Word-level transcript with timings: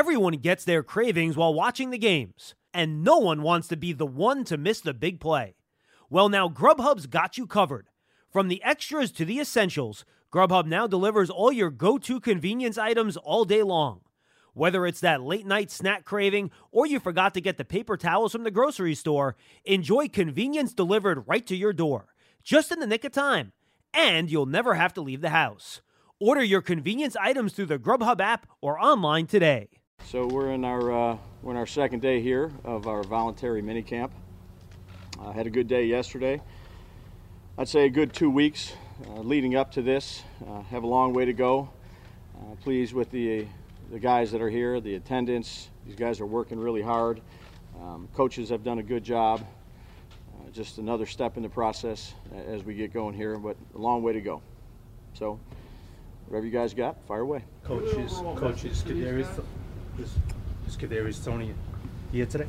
Everyone 0.00 0.38
gets 0.38 0.64
their 0.64 0.82
cravings 0.82 1.36
while 1.36 1.52
watching 1.52 1.90
the 1.90 1.98
games, 1.98 2.54
and 2.72 3.04
no 3.04 3.18
one 3.18 3.42
wants 3.42 3.68
to 3.68 3.76
be 3.76 3.92
the 3.92 4.06
one 4.06 4.44
to 4.44 4.56
miss 4.56 4.80
the 4.80 4.94
big 4.94 5.20
play. 5.20 5.56
Well, 6.08 6.30
now 6.30 6.48
Grubhub's 6.48 7.04
got 7.04 7.36
you 7.36 7.46
covered. 7.46 7.88
From 8.32 8.48
the 8.48 8.62
extras 8.62 9.10
to 9.10 9.26
the 9.26 9.38
essentials, 9.40 10.06
Grubhub 10.32 10.64
now 10.64 10.86
delivers 10.86 11.28
all 11.28 11.52
your 11.52 11.68
go 11.68 11.98
to 11.98 12.18
convenience 12.18 12.78
items 12.78 13.18
all 13.18 13.44
day 13.44 13.62
long. 13.62 14.00
Whether 14.54 14.86
it's 14.86 15.00
that 15.00 15.20
late 15.20 15.44
night 15.44 15.70
snack 15.70 16.06
craving 16.06 16.50
or 16.72 16.86
you 16.86 16.98
forgot 16.98 17.34
to 17.34 17.42
get 17.42 17.58
the 17.58 17.64
paper 17.66 17.98
towels 17.98 18.32
from 18.32 18.44
the 18.44 18.50
grocery 18.50 18.94
store, 18.94 19.36
enjoy 19.66 20.08
convenience 20.08 20.72
delivered 20.72 21.28
right 21.28 21.46
to 21.46 21.54
your 21.54 21.74
door, 21.74 22.14
just 22.42 22.72
in 22.72 22.80
the 22.80 22.86
nick 22.86 23.04
of 23.04 23.12
time. 23.12 23.52
And 23.92 24.30
you'll 24.30 24.46
never 24.46 24.76
have 24.76 24.94
to 24.94 25.02
leave 25.02 25.20
the 25.20 25.28
house. 25.28 25.82
Order 26.18 26.42
your 26.42 26.62
convenience 26.62 27.16
items 27.20 27.52
through 27.52 27.66
the 27.66 27.78
Grubhub 27.78 28.18
app 28.22 28.46
or 28.62 28.80
online 28.80 29.26
today. 29.26 29.68
So 30.06 30.26
we're 30.26 30.50
in 30.50 30.64
our 30.64 30.92
uh, 30.92 31.18
we're 31.42 31.52
in 31.52 31.56
our 31.56 31.66
second 31.66 32.02
day 32.02 32.20
here 32.20 32.50
of 32.64 32.86
our 32.88 33.02
voluntary 33.02 33.62
mini 33.62 33.82
camp. 33.82 34.12
I 35.20 35.32
had 35.32 35.46
a 35.46 35.50
good 35.50 35.68
day 35.68 35.84
yesterday. 35.84 36.40
I'd 37.56 37.68
say 37.68 37.84
a 37.84 37.90
good 37.90 38.12
two 38.12 38.30
weeks 38.30 38.72
uh, 39.06 39.20
leading 39.20 39.54
up 39.54 39.70
to 39.72 39.82
this. 39.82 40.22
Uh, 40.48 40.62
have 40.62 40.82
a 40.82 40.86
long 40.86 41.12
way 41.12 41.24
to 41.24 41.32
go. 41.32 41.70
Uh, 42.36 42.56
pleased 42.56 42.92
with 42.92 43.10
the 43.10 43.46
the 43.92 43.98
guys 43.98 44.32
that 44.32 44.40
are 44.40 44.50
here, 44.50 44.80
the 44.80 44.96
attendance. 44.96 45.68
These 45.86 45.96
guys 45.96 46.20
are 46.20 46.26
working 46.26 46.58
really 46.58 46.82
hard. 46.82 47.20
Um, 47.80 48.08
coaches 48.14 48.48
have 48.48 48.64
done 48.64 48.78
a 48.78 48.82
good 48.82 49.04
job. 49.04 49.40
Uh, 49.40 50.50
just 50.50 50.78
another 50.78 51.06
step 51.06 51.36
in 51.36 51.42
the 51.42 51.48
process 51.48 52.14
as 52.48 52.64
we 52.64 52.74
get 52.74 52.92
going 52.92 53.14
here, 53.14 53.38
but 53.38 53.56
a 53.74 53.78
long 53.78 54.02
way 54.02 54.12
to 54.12 54.20
go. 54.20 54.42
So, 55.14 55.38
whatever 56.26 56.46
you 56.46 56.52
guys 56.52 56.74
got, 56.74 56.96
fire 57.06 57.20
away. 57.20 57.44
Coaches, 57.64 58.12
coaches, 58.36 58.82
Kadarius, 58.86 59.38
is, 59.38 59.44
is 60.02 60.76
Kadarius 60.76 61.24
Toney 61.24 61.54
here 62.12 62.26
today? 62.26 62.46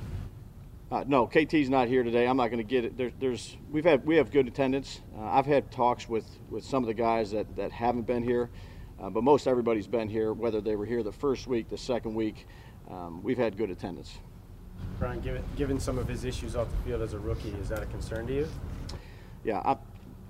Uh, 0.92 1.04
no, 1.08 1.26
KT's 1.26 1.70
not 1.70 1.88
here 1.88 2.04
today. 2.04 2.28
I'm 2.28 2.36
not 2.36 2.48
going 2.48 2.58
to 2.58 2.64
get 2.64 2.84
it. 2.84 2.98
There, 2.98 3.12
there's 3.20 3.56
we've 3.72 3.86
had 3.86 4.06
we 4.06 4.18
have 4.18 4.32
good 4.32 4.48
attendance. 4.48 5.00
Uh, 5.18 5.24
I've 5.24 5.46
had 5.46 5.72
talks 5.72 6.10
with 6.10 6.26
with 6.50 6.66
some 6.66 6.84
of 6.84 6.88
the 6.88 6.94
guys 6.94 7.32
that 7.32 7.56
that 7.56 7.72
haven't 7.72 8.06
been 8.08 8.24
here, 8.24 8.50
uh, 9.02 9.10
but 9.10 9.24
most 9.24 9.48
everybody's 9.48 9.88
been 9.88 10.10
here. 10.10 10.34
Whether 10.34 10.60
they 10.60 10.76
were 10.76 10.86
here 10.86 11.02
the 11.02 11.12
first 11.12 11.48
week, 11.48 11.70
the 11.70 11.78
second 11.78 12.14
week, 12.14 12.46
um, 12.90 13.24
we've 13.24 13.38
had 13.38 13.58
good 13.58 13.70
attendance. 13.70 14.18
Brian, 15.00 15.22
given 15.22 15.44
given 15.56 15.80
some 15.80 15.98
of 15.98 16.08
his 16.08 16.26
issues 16.26 16.56
off 16.56 16.70
the 16.70 16.90
field 16.90 17.02
as 17.02 17.14
a 17.14 17.20
rookie, 17.20 17.54
is 17.62 17.70
that 17.70 17.82
a 17.82 17.86
concern 17.86 18.28
to 18.28 18.34
you? 18.34 18.48
Yeah, 19.44 19.60
I, 19.60 19.78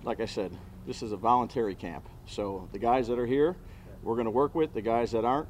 like 0.03 0.20
I 0.20 0.26
said, 0.26 0.56
this 0.86 1.02
is 1.02 1.12
a 1.12 1.18
voluntary 1.18 1.76
camp. 1.76 2.08
So 2.28 2.70
the 2.72 2.80
guys 2.80 3.08
that 3.08 3.18
are 3.18 3.26
here, 3.26 3.56
we're 4.03 4.16
going 4.16 4.26
to 4.26 4.32
work 4.32 4.53
with. 4.53 4.74
The 4.74 4.82
guys 4.82 5.12
that 5.12 5.26
aren't, 5.26 5.50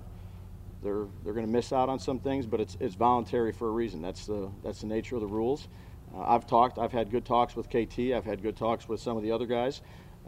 they're 0.83 1.05
they're 1.23 1.33
going 1.33 1.45
to 1.45 1.51
miss 1.51 1.71
out 1.71 1.89
on 1.89 1.99
some 1.99 2.19
things, 2.19 2.45
but 2.45 2.59
it's 2.59 2.77
it's 2.79 2.95
voluntary 2.95 3.51
for 3.51 3.67
a 3.67 3.71
reason. 3.71 4.01
That's 4.01 4.25
the 4.25 4.49
that's 4.63 4.81
the 4.81 4.87
nature 4.87 5.15
of 5.15 5.21
the 5.21 5.27
rules. 5.27 5.67
Uh, 6.15 6.21
I've 6.21 6.47
talked. 6.47 6.77
I've 6.77 6.91
had 6.91 7.11
good 7.11 7.25
talks 7.25 7.55
with 7.55 7.69
KT. 7.69 8.13
I've 8.13 8.25
had 8.25 8.41
good 8.41 8.57
talks 8.57 8.87
with 8.87 8.99
some 8.99 9.17
of 9.17 9.23
the 9.23 9.31
other 9.31 9.45
guys. 9.45 9.81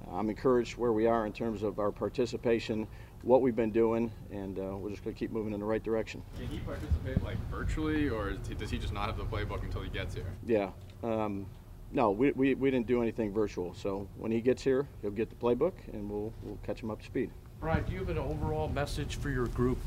Uh, 0.07 0.15
I'm 0.15 0.29
encouraged 0.29 0.77
where 0.77 0.93
we 0.93 1.07
are 1.07 1.25
in 1.25 1.33
terms 1.33 1.63
of 1.63 1.79
our 1.79 1.91
participation, 1.91 2.87
what 3.21 3.41
we've 3.41 3.55
been 3.55 3.71
doing, 3.71 4.11
and 4.31 4.59
uh, 4.59 4.77
we're 4.77 4.89
just 4.89 5.03
going 5.03 5.13
to 5.13 5.19
keep 5.19 5.31
moving 5.31 5.53
in 5.53 5.59
the 5.59 5.65
right 5.65 5.83
direction. 5.83 6.21
Can 6.37 6.47
he 6.47 6.59
participate 6.59 7.23
like 7.23 7.37
virtually, 7.49 8.09
or 8.09 8.31
does 8.31 8.69
he 8.69 8.77
just 8.77 8.93
not 8.93 9.07
have 9.07 9.17
the 9.17 9.25
playbook 9.25 9.63
until 9.63 9.81
he 9.81 9.89
gets 9.89 10.15
here? 10.15 10.31
Yeah. 10.45 10.69
Um, 11.03 11.45
no, 11.91 12.09
we, 12.09 12.31
we, 12.31 12.55
we 12.55 12.71
didn't 12.71 12.87
do 12.87 13.01
anything 13.01 13.31
virtual. 13.31 13.73
So 13.75 14.07
when 14.17 14.31
he 14.31 14.41
gets 14.41 14.63
here, 14.63 14.87
he'll 15.01 15.11
get 15.11 15.29
the 15.29 15.35
playbook, 15.35 15.73
and 15.91 16.09
we'll 16.09 16.33
we'll 16.43 16.57
catch 16.63 16.81
him 16.81 16.91
up 16.91 16.99
to 16.99 17.05
speed. 17.05 17.29
Brian, 17.59 17.83
do 17.85 17.93
you 17.93 17.99
have 17.99 18.09
an 18.09 18.17
overall 18.17 18.67
message 18.67 19.15
for 19.15 19.29
your 19.29 19.45
group? 19.47 19.77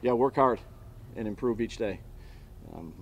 Yeah, 0.00 0.12
work 0.12 0.36
hard 0.36 0.60
and 1.16 1.26
improve 1.26 1.60
each 1.60 1.76
day. 1.76 1.98
Um, 2.72 2.94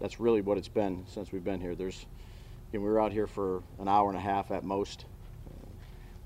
that's 0.00 0.18
really 0.18 0.40
what 0.40 0.58
it's 0.58 0.68
been 0.68 1.04
since 1.06 1.30
we've 1.30 1.44
been 1.44 1.60
here. 1.60 1.76
There's, 1.76 2.06
we 2.72 2.80
were 2.80 3.00
out 3.00 3.12
here 3.12 3.28
for 3.28 3.62
an 3.78 3.86
hour 3.86 4.08
and 4.08 4.18
a 4.18 4.20
half 4.20 4.50
at 4.50 4.64
most. 4.64 5.04
Uh, 5.48 5.70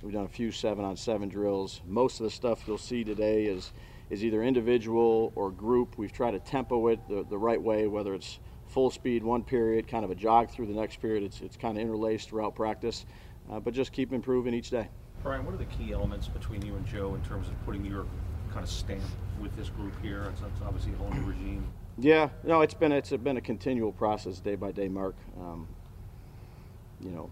we've 0.00 0.14
done 0.14 0.24
a 0.24 0.28
few 0.28 0.50
seven-on-seven 0.50 1.28
drills. 1.28 1.82
Most 1.86 2.18
of 2.20 2.24
the 2.24 2.30
stuff 2.30 2.62
you'll 2.66 2.78
see 2.78 3.04
today 3.04 3.44
is 3.44 3.72
is 4.08 4.24
either 4.24 4.42
individual 4.42 5.32
or 5.34 5.50
group. 5.50 5.98
We've 5.98 6.12
tried 6.12 6.30
to 6.30 6.38
tempo 6.38 6.86
it 6.86 7.00
the, 7.08 7.26
the 7.28 7.36
right 7.36 7.60
way, 7.60 7.88
whether 7.88 8.14
it's 8.14 8.38
full 8.68 8.88
speed 8.88 9.24
one 9.24 9.42
period, 9.42 9.88
kind 9.88 10.04
of 10.04 10.12
a 10.12 10.14
jog 10.14 10.48
through 10.48 10.66
the 10.66 10.74
next 10.74 11.02
period. 11.02 11.24
It's 11.24 11.42
it's 11.42 11.58
kind 11.58 11.76
of 11.76 11.82
interlaced 11.82 12.30
throughout 12.30 12.54
practice, 12.54 13.04
uh, 13.50 13.60
but 13.60 13.74
just 13.74 13.92
keep 13.92 14.14
improving 14.14 14.54
each 14.54 14.70
day. 14.70 14.88
Brian, 15.22 15.44
what 15.44 15.54
are 15.54 15.58
the 15.58 15.66
key 15.66 15.92
elements 15.92 16.28
between 16.28 16.64
you 16.64 16.74
and 16.76 16.86
Joe 16.86 17.16
in 17.16 17.22
terms 17.22 17.48
of 17.48 17.64
putting 17.66 17.84
your 17.84 18.06
kind 18.52 18.64
of 18.64 18.70
stamp 18.70 19.02
with 19.40 19.56
this 19.56 19.68
group 19.70 19.92
here? 20.02 20.24
It's, 20.32 20.40
it's 20.40 20.62
obviously 20.64 20.92
a 20.92 20.96
whole 20.96 21.10
new 21.10 21.22
regime. 21.22 21.66
Yeah, 21.98 22.28
no, 22.44 22.60
it's 22.60 22.74
been 22.74 22.92
it's 22.92 23.10
been 23.10 23.36
a 23.36 23.40
continual 23.40 23.92
process 23.92 24.38
day 24.40 24.54
by 24.54 24.72
day, 24.72 24.88
Mark. 24.88 25.16
Um, 25.40 25.66
you 27.00 27.10
know, 27.10 27.30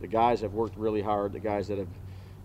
the 0.00 0.06
guys 0.06 0.40
have 0.40 0.54
worked 0.54 0.76
really 0.78 1.02
hard. 1.02 1.32
The 1.32 1.40
guys 1.40 1.68
that 1.68 1.78
have 1.78 1.88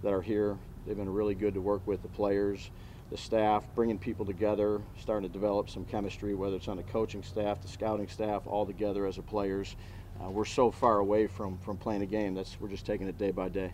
that 0.03 0.13
are 0.13 0.21
here, 0.21 0.57
they've 0.85 0.97
been 0.97 1.11
really 1.11 1.35
good 1.35 1.53
to 1.53 1.61
work 1.61 1.85
with. 1.87 2.01
The 2.01 2.09
players, 2.09 2.69
the 3.11 3.17
staff, 3.17 3.65
bringing 3.75 3.97
people 3.97 4.25
together, 4.25 4.81
starting 4.99 5.29
to 5.29 5.33
develop 5.33 5.69
some 5.69 5.85
chemistry, 5.85 6.35
whether 6.35 6.57
it's 6.57 6.67
on 6.67 6.77
the 6.77 6.83
coaching 6.83 7.23
staff, 7.23 7.61
the 7.61 7.67
scouting 7.69 8.09
staff, 8.09 8.45
all 8.45 8.65
together 8.65 9.05
as 9.05 9.17
a 9.17 9.21
players. 9.21 9.75
Uh, 10.21 10.29
we're 10.29 10.45
so 10.45 10.69
far 10.69 10.99
away 10.99 11.27
from 11.27 11.57
from 11.59 11.77
playing 11.77 12.01
a 12.01 12.05
game. 12.05 12.33
That's 12.33 12.59
we're 12.59 12.69
just 12.69 12.85
taking 12.85 13.07
it 13.07 13.17
day 13.17 13.31
by 13.31 13.47
day. 13.47 13.71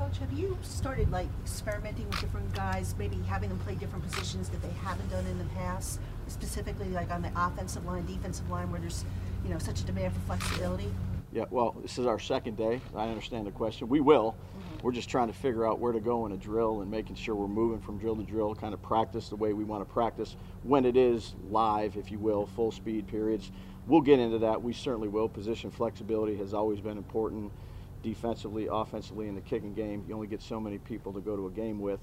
Coach, 0.00 0.16
have 0.16 0.32
you 0.32 0.56
started 0.62 1.10
like 1.10 1.28
experimenting 1.42 2.08
with 2.08 2.18
different 2.20 2.54
guys, 2.54 2.94
maybe 2.98 3.18
having 3.28 3.50
them 3.50 3.58
play 3.58 3.74
different 3.74 4.02
positions 4.02 4.48
that 4.48 4.62
they 4.62 4.72
haven't 4.82 5.10
done 5.10 5.26
in 5.26 5.36
the 5.36 5.44
past, 5.56 6.00
specifically 6.26 6.88
like 6.88 7.10
on 7.10 7.20
the 7.20 7.30
offensive 7.36 7.84
line, 7.84 8.06
defensive 8.06 8.48
line, 8.48 8.70
where 8.72 8.80
there's 8.80 9.04
you 9.44 9.50
know 9.50 9.58
such 9.58 9.82
a 9.82 9.84
demand 9.84 10.14
for 10.14 10.20
flexibility? 10.20 10.90
Yeah, 11.34 11.44
well, 11.50 11.76
this 11.82 11.98
is 11.98 12.06
our 12.06 12.18
second 12.18 12.56
day. 12.56 12.80
I 12.96 13.08
understand 13.08 13.46
the 13.46 13.50
question. 13.50 13.90
We 13.90 14.00
will. 14.00 14.32
Mm-hmm. 14.32 14.86
We're 14.86 14.92
just 14.92 15.10
trying 15.10 15.28
to 15.28 15.34
figure 15.34 15.68
out 15.68 15.80
where 15.80 15.92
to 15.92 16.00
go 16.00 16.24
in 16.24 16.32
a 16.32 16.38
drill 16.38 16.80
and 16.80 16.90
making 16.90 17.16
sure 17.16 17.34
we're 17.34 17.46
moving 17.46 17.78
from 17.78 17.98
drill 17.98 18.16
to 18.16 18.22
drill, 18.22 18.54
kind 18.54 18.72
of 18.72 18.80
practice 18.80 19.28
the 19.28 19.36
way 19.36 19.52
we 19.52 19.64
want 19.64 19.86
to 19.86 19.92
practice 19.92 20.34
when 20.62 20.86
it 20.86 20.96
is 20.96 21.34
live, 21.50 21.98
if 21.98 22.10
you 22.10 22.18
will, 22.18 22.46
full 22.46 22.72
speed 22.72 23.06
periods. 23.06 23.52
We'll 23.86 24.00
get 24.00 24.18
into 24.18 24.38
that. 24.38 24.62
We 24.62 24.72
certainly 24.72 25.08
will. 25.08 25.28
Position 25.28 25.70
flexibility 25.70 26.36
has 26.36 26.54
always 26.54 26.80
been 26.80 26.96
important 26.96 27.52
defensively, 28.02 28.68
offensively 28.70 29.28
in 29.28 29.34
the 29.34 29.40
kicking 29.40 29.74
game. 29.74 30.04
You 30.08 30.14
only 30.14 30.26
get 30.26 30.42
so 30.42 30.60
many 30.60 30.78
people 30.78 31.12
to 31.12 31.20
go 31.20 31.36
to 31.36 31.46
a 31.46 31.50
game 31.50 31.80
with. 31.80 32.00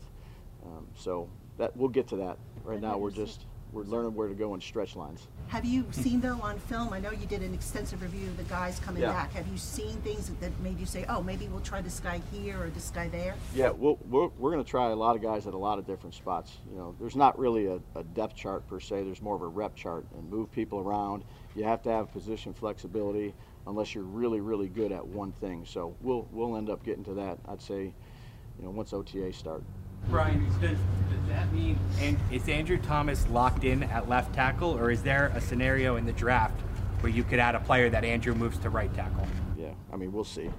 Um, 0.65 0.87
so 0.95 1.29
that 1.57 1.75
we'll 1.77 1.89
get 1.89 2.07
to 2.09 2.15
that. 2.17 2.37
Right 2.63 2.81
now 2.81 2.97
we're 2.97 3.11
just 3.11 3.45
we're 3.73 3.83
learning 3.83 4.15
where 4.15 4.29
to 4.29 4.33
go 4.33 4.53
in 4.55 4.61
stretch 4.61 4.95
lines. 4.95 5.27
Have 5.47 5.65
you 5.65 5.85
seen 5.91 6.21
though 6.21 6.39
on 6.41 6.57
film? 6.57 6.93
I 6.93 6.99
know 6.99 7.11
you 7.11 7.25
did 7.27 7.41
an 7.41 7.53
extensive 7.53 8.01
review 8.01 8.27
of 8.27 8.37
the 8.37 8.43
guys 8.43 8.79
coming 8.79 9.01
Yeah. 9.01 9.11
back. 9.11 9.33
Have 9.33 9.47
you 9.47 9.57
seen 9.57 9.97
things 9.97 10.31
that 10.39 10.57
made 10.61 10.79
you 10.79 10.85
say, 10.85 11.05
"Oh, 11.09 11.21
maybe 11.21 11.47
we'll 11.47 11.61
try 11.61 11.81
this 11.81 11.99
guy 11.99 12.21
here 12.31 12.61
or 12.63 12.69
this 12.69 12.89
guy 12.89 13.07
there"? 13.09 13.35
Yeah, 13.53 13.69
we'll, 13.71 13.97
we're, 14.09 14.27
we're 14.39 14.51
going 14.51 14.63
to 14.63 14.69
try 14.69 14.89
a 14.89 14.95
lot 14.95 15.15
of 15.15 15.21
guys 15.21 15.47
at 15.47 15.53
a 15.53 15.57
lot 15.57 15.79
of 15.79 15.85
different 15.85 16.15
spots. 16.15 16.57
You 16.71 16.77
know, 16.77 16.95
there's 16.99 17.15
not 17.15 17.37
really 17.37 17.67
a, 17.67 17.79
a 17.95 18.03
depth 18.03 18.35
chart 18.35 18.67
per 18.67 18.79
se. 18.79 19.03
There's 19.03 19.21
more 19.21 19.35
of 19.35 19.41
a 19.41 19.47
rep 19.47 19.75
chart 19.75 20.05
and 20.17 20.29
move 20.29 20.51
people 20.51 20.79
around. 20.79 21.23
You 21.55 21.65
have 21.65 21.81
to 21.83 21.89
have 21.91 22.11
position 22.11 22.53
flexibility 22.53 23.33
unless 23.67 23.93
you're 23.93 24.03
really, 24.03 24.39
really 24.39 24.69
good 24.69 24.91
at 24.91 25.05
one 25.05 25.31
thing. 25.31 25.65
So 25.65 25.95
we'll 26.01 26.27
we'll 26.31 26.57
end 26.57 26.69
up 26.69 26.83
getting 26.83 27.03
to 27.05 27.13
that. 27.15 27.37
I'd 27.47 27.61
say, 27.61 27.83
you 27.83 28.63
know, 28.63 28.69
once 28.69 28.93
OTA 28.93 29.33
start. 29.33 29.63
Brian, 30.09 30.47
does, 30.61 30.61
does 30.61 31.27
that 31.27 31.51
mean 31.51 31.77
and 31.99 32.17
is 32.31 32.47
Andrew 32.47 32.77
Thomas 32.77 33.27
locked 33.29 33.63
in 33.63 33.83
at 33.83 34.07
left 34.07 34.33
tackle, 34.33 34.77
or 34.77 34.89
is 34.89 35.03
there 35.03 35.31
a 35.35 35.41
scenario 35.41 35.97
in 35.97 36.05
the 36.05 36.13
draft 36.13 36.59
where 37.01 37.11
you 37.11 37.23
could 37.23 37.39
add 37.39 37.55
a 37.55 37.59
player 37.59 37.89
that 37.89 38.05
Andrew 38.05 38.33
moves 38.33 38.57
to 38.59 38.69
right 38.69 38.93
tackle? 38.93 39.27
Yeah, 39.57 39.71
I 39.91 39.97
mean, 39.97 40.13
we'll 40.13 40.23
see. 40.23 40.49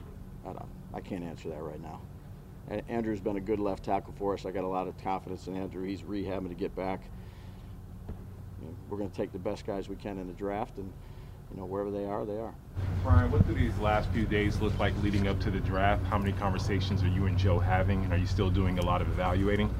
I, 0.44 0.52
don't, 0.52 0.66
I 0.92 1.00
can't 1.00 1.24
answer 1.24 1.48
that 1.48 1.62
right 1.62 1.80
now. 1.80 2.00
Andrew's 2.88 3.20
been 3.20 3.36
a 3.36 3.40
good 3.40 3.60
left 3.60 3.84
tackle 3.84 4.12
for 4.18 4.34
us. 4.34 4.44
I 4.44 4.50
got 4.50 4.64
a 4.64 4.68
lot 4.68 4.88
of 4.88 4.98
confidence 5.02 5.46
in 5.46 5.56
Andrew. 5.56 5.86
He's 5.86 6.02
rehabbing 6.02 6.48
to 6.48 6.54
get 6.54 6.76
back. 6.76 7.00
You 8.60 8.66
know, 8.66 8.74
we're 8.90 8.98
going 8.98 9.08
to 9.08 9.16
take 9.16 9.32
the 9.32 9.38
best 9.38 9.66
guys 9.66 9.88
we 9.88 9.96
can 9.96 10.18
in 10.18 10.26
the 10.26 10.34
draft, 10.34 10.76
and 10.76 10.92
you 11.50 11.56
know 11.58 11.66
wherever 11.66 11.90
they 11.90 12.04
are, 12.04 12.24
they 12.24 12.38
are. 12.38 12.54
Brian, 13.02 13.30
what 13.30 13.46
do 13.46 13.54
these 13.54 13.76
last 13.78 14.08
few 14.10 14.26
days 14.26 14.60
look 14.60 14.76
like 14.78 14.92
leading 15.02 15.28
up 15.28 15.40
to 15.40 15.50
the 15.50 15.60
draft? 15.60 16.04
How 16.06 16.18
many 16.18 16.32
conversations 16.32 17.02
are 17.02 17.08
you 17.08 17.26
and 17.26 17.38
Joe 17.38 17.58
having, 17.58 18.02
and 18.04 18.12
are 18.12 18.18
you 18.18 18.26
still 18.26 18.50
doing 18.50 18.78
a 18.78 18.84
lot 18.84 19.00
of 19.00 19.08
evaluating? 19.08 19.74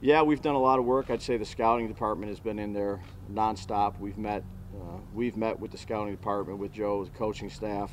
Yeah, 0.00 0.22
we've 0.22 0.40
done 0.40 0.54
a 0.54 0.60
lot 0.60 0.78
of 0.78 0.84
work. 0.84 1.10
I'd 1.10 1.22
say 1.22 1.36
the 1.36 1.44
scouting 1.44 1.88
department 1.88 2.30
has 2.30 2.38
been 2.38 2.58
in 2.58 2.72
there 2.72 3.00
nonstop. 3.32 3.98
We've 3.98 4.18
met, 4.18 4.44
uh, 4.76 4.98
we've 5.12 5.36
met 5.36 5.58
with 5.58 5.72
the 5.72 5.78
scouting 5.78 6.14
department, 6.14 6.58
with 6.58 6.72
Joe, 6.72 7.04
the 7.04 7.10
coaching 7.10 7.50
staff. 7.50 7.90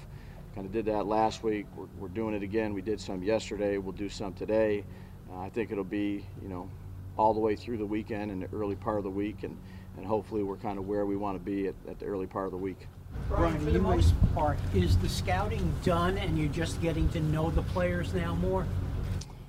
Kind 0.53 0.67
of 0.67 0.71
did 0.71 0.85
that 0.85 1.07
last 1.07 1.43
week. 1.43 1.65
We're, 1.75 1.87
we're, 1.97 2.07
doing 2.09 2.35
it 2.35 2.43
again. 2.43 2.73
We 2.73 2.81
did 2.81 3.01
some 3.01 3.23
yesterday. 3.23 3.77
We'll 3.77 3.91
do 3.91 4.07
some 4.07 4.33
today. 4.33 4.85
Uh, 5.31 5.39
I 5.39 5.49
think 5.49 5.71
it'll 5.71 5.83
be, 5.83 6.25
you 6.41 6.47
know, 6.47 6.69
all 7.17 7.33
the 7.33 7.39
way 7.39 7.55
through 7.55 7.77
the 7.77 7.85
weekend 7.85 8.29
and 8.29 8.43
the 8.43 8.55
early 8.55 8.75
part 8.75 8.99
of 8.99 9.03
the 9.03 9.09
week, 9.09 9.43
and, 9.43 9.57
and 9.97 10.05
hopefully 10.05 10.43
we're 10.43 10.57
kind 10.57 10.77
of 10.77 10.87
where 10.87 11.05
we 11.05 11.15
want 11.15 11.37
to 11.37 11.43
be 11.43 11.67
at, 11.67 11.75
at 11.87 11.99
the 11.99 12.05
early 12.05 12.27
part 12.27 12.45
of 12.45 12.51
the 12.51 12.57
week. 12.57 12.87
Brian, 13.27 13.59
for 13.59 13.71
the 13.71 13.79
most 13.79 14.13
part, 14.33 14.57
is 14.73 14.97
the 14.97 15.09
scouting 15.09 15.73
done 15.83 16.17
and 16.17 16.37
you're 16.37 16.49
just 16.49 16.81
getting 16.81 17.07
to 17.09 17.19
know 17.19 17.49
the 17.49 17.61
players 17.61 18.13
now 18.13 18.35
more? 18.35 18.65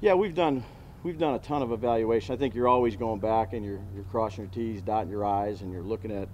Yeah, 0.01 0.15
we've 0.15 0.35
done 0.35 0.65
we've 1.03 1.19
done 1.19 1.35
a 1.35 1.39
ton 1.39 1.63
of 1.63 1.73
evaluation. 1.73 2.35
I 2.35 2.39
think 2.39 2.55
you're 2.55 2.69
always 2.69 2.97
going 2.97 3.21
back 3.21 3.53
and 3.53 3.65
you're 3.65 3.81
you're 3.95 4.05
crossing 4.05 4.45
your 4.45 4.53
T's, 4.53 4.83
dotting 4.83 5.11
your 5.11 5.25
I's, 5.25 5.63
and 5.63 5.73
you're 5.73 5.83
looking 5.83 6.11
at, 6.11 6.29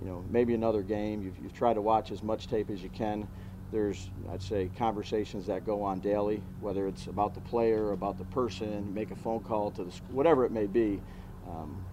you 0.00 0.08
know, 0.08 0.24
maybe 0.30 0.54
another 0.54 0.82
game. 0.82 1.22
You've, 1.22 1.38
you've 1.42 1.54
tried 1.54 1.74
to 1.74 1.82
watch 1.82 2.10
as 2.10 2.22
much 2.22 2.46
tape 2.48 2.70
as 2.70 2.82
you 2.82 2.88
can 2.90 3.28
there's, 3.72 4.10
I'd 4.30 4.42
say, 4.42 4.70
conversations 4.76 5.46
that 5.46 5.64
go 5.64 5.82
on 5.82 6.00
daily, 6.00 6.42
whether 6.60 6.86
it's 6.88 7.06
about 7.06 7.34
the 7.34 7.40
player, 7.40 7.92
about 7.92 8.18
the 8.18 8.24
person, 8.24 8.92
make 8.92 9.10
a 9.10 9.16
phone 9.16 9.40
call 9.40 9.70
to 9.72 9.84
the 9.84 9.92
whatever 10.10 10.44
it 10.44 10.50
may 10.50 10.66
be. 10.66 11.00
Um, 11.48 11.84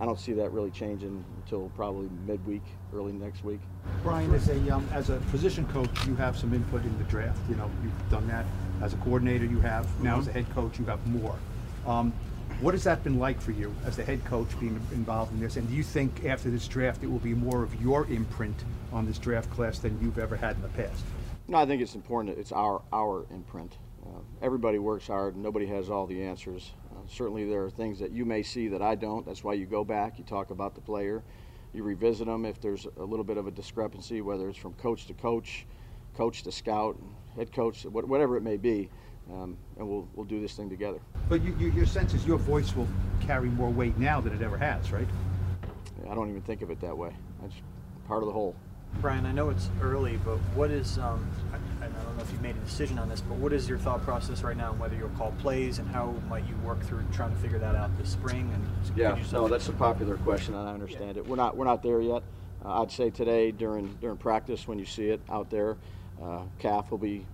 I 0.00 0.06
don't 0.06 0.18
see 0.18 0.32
that 0.32 0.50
really 0.52 0.70
changing 0.70 1.22
until 1.42 1.70
probably 1.76 2.08
midweek, 2.26 2.62
early 2.94 3.12
next 3.12 3.44
week. 3.44 3.60
Brian, 4.02 4.32
as 4.34 4.48
a 4.48 4.74
um, 4.74 4.88
as 4.92 5.10
a 5.10 5.16
position 5.30 5.66
coach, 5.66 5.90
you 6.06 6.16
have 6.16 6.38
some 6.38 6.54
input 6.54 6.82
in 6.84 6.96
the 6.96 7.04
draft. 7.04 7.38
You 7.50 7.56
know, 7.56 7.70
you've 7.82 8.10
done 8.10 8.26
that 8.28 8.46
as 8.80 8.94
a 8.94 8.96
coordinator. 8.98 9.44
You 9.44 9.60
have 9.60 9.86
now 10.02 10.12
mm-hmm. 10.12 10.20
as 10.20 10.28
a 10.28 10.32
head 10.32 10.50
coach, 10.54 10.78
you 10.78 10.86
have 10.86 11.06
more. 11.06 11.36
Um, 11.86 12.14
what 12.60 12.72
has 12.74 12.84
that 12.84 13.04
been 13.04 13.18
like 13.18 13.40
for 13.40 13.52
you 13.52 13.74
as 13.84 13.96
the 13.96 14.04
head 14.04 14.24
coach 14.24 14.48
being 14.58 14.74
involved 14.92 15.32
in 15.32 15.40
this? 15.40 15.56
And 15.56 15.68
do 15.68 15.74
you 15.74 15.82
think 15.82 16.24
after 16.24 16.50
this 16.50 16.66
draft 16.66 17.02
it 17.02 17.10
will 17.10 17.18
be 17.18 17.34
more 17.34 17.62
of 17.62 17.80
your 17.80 18.06
imprint 18.06 18.64
on 18.92 19.06
this 19.06 19.18
draft 19.18 19.50
class 19.50 19.78
than 19.78 19.98
you've 20.02 20.18
ever 20.18 20.36
had 20.36 20.56
in 20.56 20.62
the 20.62 20.68
past? 20.68 21.04
No, 21.46 21.58
I 21.58 21.66
think 21.66 21.82
it's 21.82 21.94
important. 21.94 22.38
It's 22.38 22.52
our 22.52 22.80
our 22.90 23.26
imprint. 23.30 23.76
Uh, 24.02 24.20
everybody 24.40 24.78
works 24.78 25.06
hard. 25.06 25.36
Nobody 25.36 25.66
has 25.66 25.90
all 25.90 26.06
the 26.06 26.22
answers. 26.22 26.72
Certainly, 27.10 27.48
there 27.48 27.64
are 27.64 27.70
things 27.70 27.98
that 27.98 28.12
you 28.12 28.24
may 28.24 28.42
see 28.42 28.68
that 28.68 28.82
I 28.82 28.94
don't. 28.94 29.26
That's 29.26 29.42
why 29.42 29.54
you 29.54 29.66
go 29.66 29.84
back. 29.84 30.18
You 30.18 30.24
talk 30.24 30.50
about 30.50 30.74
the 30.74 30.80
player. 30.80 31.22
You 31.72 31.82
revisit 31.82 32.26
them 32.26 32.44
if 32.44 32.60
there's 32.60 32.86
a 32.96 33.04
little 33.04 33.24
bit 33.24 33.36
of 33.36 33.46
a 33.46 33.50
discrepancy, 33.50 34.20
whether 34.20 34.48
it's 34.48 34.58
from 34.58 34.74
coach 34.74 35.06
to 35.06 35.14
coach, 35.14 35.66
coach 36.16 36.42
to 36.44 36.52
scout, 36.52 36.98
head 37.36 37.52
coach, 37.52 37.84
whatever 37.84 38.36
it 38.36 38.42
may 38.42 38.56
be 38.56 38.90
um, 39.32 39.56
and 39.76 39.88
we'll 39.88 40.08
we'll 40.14 40.26
do 40.26 40.40
this 40.40 40.54
thing 40.54 40.68
together. 40.68 40.98
But 41.28 41.42
you, 41.42 41.54
you, 41.58 41.70
your 41.72 41.86
sense 41.86 42.14
is 42.14 42.26
your 42.26 42.38
voice 42.38 42.74
will 42.74 42.88
carry 43.20 43.48
more 43.48 43.70
weight 43.70 43.96
now 43.98 44.20
than 44.20 44.32
it 44.32 44.42
ever 44.42 44.58
has, 44.58 44.90
right? 44.90 45.06
I 46.08 46.14
don't 46.14 46.28
even 46.28 46.42
think 46.42 46.62
of 46.62 46.70
it 46.70 46.80
that 46.80 46.96
way. 46.96 47.14
That's 47.40 47.54
part 48.08 48.22
of 48.22 48.26
the 48.26 48.32
whole. 48.32 48.56
Brian, 49.00 49.26
I 49.26 49.32
know 49.32 49.50
it's 49.50 49.68
early, 49.80 50.18
but 50.24 50.38
what 50.54 50.70
is, 50.70 50.98
um, 50.98 51.30
I, 51.52 51.56
I, 51.56 51.58
don't 51.58 51.69
know 52.20 52.26
if 52.26 52.32
you've 52.32 52.42
made 52.42 52.56
a 52.56 52.60
decision 52.60 52.98
on 52.98 53.08
this, 53.08 53.20
but 53.20 53.38
what 53.38 53.52
is 53.52 53.68
your 53.68 53.78
thought 53.78 54.02
process 54.02 54.42
right 54.42 54.56
now 54.56 54.70
on 54.70 54.78
whether 54.78 54.94
you'll 54.94 55.08
call 55.10 55.32
plays 55.38 55.78
and 55.78 55.88
how 55.88 56.14
might 56.28 56.46
you 56.46 56.54
work 56.56 56.82
through 56.82 57.02
trying 57.12 57.30
to 57.30 57.36
figure 57.36 57.58
that 57.58 57.74
out 57.74 57.96
this 57.98 58.10
spring? 58.10 58.50
And 58.52 58.98
yeah, 58.98 59.18
no, 59.32 59.48
that's 59.48 59.68
a 59.68 59.72
popular 59.72 60.16
question, 60.18 60.54
and 60.54 60.68
I 60.68 60.72
understand 60.72 61.16
yeah. 61.16 61.22
it. 61.22 61.26
We're 61.26 61.36
not 61.36 61.56
we're 61.56 61.64
not 61.64 61.82
there 61.82 62.00
yet. 62.00 62.22
Uh, 62.64 62.82
I'd 62.82 62.90
say 62.90 63.10
today 63.10 63.50
during 63.50 63.96
during 64.00 64.18
practice 64.18 64.68
when 64.68 64.78
you 64.78 64.84
see 64.84 65.08
it 65.08 65.20
out 65.30 65.50
there, 65.50 65.76
uh, 66.22 66.42
Kafka 66.60 66.90
will 66.90 66.98
be 66.98 67.26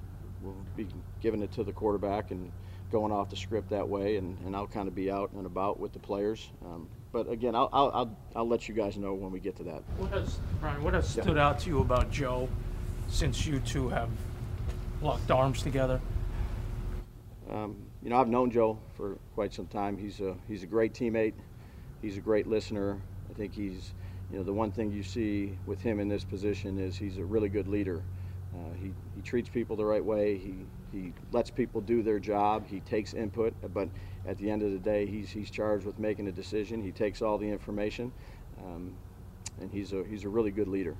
will 0.42 0.56
be 0.76 0.86
giving 1.20 1.42
it 1.42 1.52
to 1.52 1.64
the 1.64 1.72
quarterback 1.72 2.30
and 2.30 2.52
going 2.92 3.10
off 3.10 3.28
the 3.28 3.36
script 3.36 3.70
that 3.70 3.88
way, 3.88 4.16
and, 4.16 4.38
and 4.46 4.54
I'll 4.54 4.68
kind 4.68 4.86
of 4.86 4.94
be 4.94 5.10
out 5.10 5.32
and 5.32 5.44
about 5.44 5.80
with 5.80 5.92
the 5.92 5.98
players. 5.98 6.52
Um, 6.64 6.88
but 7.10 7.28
again, 7.28 7.56
I'll, 7.56 7.68
I'll, 7.72 7.90
I'll, 7.92 8.16
I'll, 8.36 8.48
let 8.48 8.68
you 8.68 8.74
guys 8.74 8.96
know 8.96 9.12
when 9.12 9.32
we 9.32 9.40
get 9.40 9.56
to 9.56 9.64
that. 9.64 9.82
What 9.98 10.12
has, 10.12 10.38
Brian, 10.60 10.84
what 10.84 10.94
has 10.94 11.16
yeah. 11.16 11.24
stood 11.24 11.36
out 11.36 11.58
to 11.60 11.68
you 11.68 11.80
about 11.80 12.12
Joe 12.12 12.48
since 13.08 13.44
you 13.44 13.58
two 13.58 13.88
have 13.88 14.08
locked 15.02 15.30
arms 15.30 15.62
together? 15.62 16.00
Um, 17.50 17.76
you 18.02 18.10
know, 18.10 18.16
I've 18.16 18.28
known 18.28 18.50
Joe 18.50 18.78
for 18.96 19.18
quite 19.34 19.52
some 19.52 19.66
time. 19.66 19.96
He's 19.96 20.20
a, 20.20 20.34
he's 20.48 20.62
a 20.62 20.66
great 20.66 20.94
teammate. 20.94 21.34
He's 22.02 22.16
a 22.16 22.20
great 22.20 22.46
listener. 22.46 23.00
I 23.30 23.34
think 23.34 23.54
he's, 23.54 23.92
you 24.30 24.38
know, 24.38 24.44
the 24.44 24.52
one 24.52 24.70
thing 24.70 24.90
you 24.90 25.02
see 25.02 25.56
with 25.66 25.80
him 25.80 26.00
in 26.00 26.08
this 26.08 26.24
position 26.24 26.78
is 26.78 26.96
he's 26.96 27.18
a 27.18 27.24
really 27.24 27.48
good 27.48 27.68
leader. 27.68 28.02
Uh, 28.54 28.74
he, 28.80 28.92
he 29.14 29.22
treats 29.22 29.48
people 29.48 29.76
the 29.76 29.84
right 29.84 30.04
way. 30.04 30.38
He, 30.38 30.54
he 30.92 31.12
lets 31.32 31.50
people 31.50 31.80
do 31.80 32.02
their 32.02 32.18
job. 32.18 32.66
He 32.66 32.80
takes 32.80 33.12
input, 33.12 33.54
but 33.74 33.88
at 34.26 34.38
the 34.38 34.50
end 34.50 34.62
of 34.62 34.72
the 34.72 34.78
day, 34.78 35.06
he's, 35.06 35.30
he's 35.30 35.50
charged 35.50 35.84
with 35.84 35.98
making 35.98 36.28
a 36.28 36.32
decision. 36.32 36.82
He 36.82 36.92
takes 36.92 37.22
all 37.22 37.38
the 37.38 37.48
information, 37.48 38.12
um, 38.64 38.94
and 39.60 39.70
he's 39.70 39.92
a, 39.92 40.04
he's 40.04 40.24
a 40.24 40.28
really 40.28 40.50
good 40.50 40.68
leader. 40.68 40.96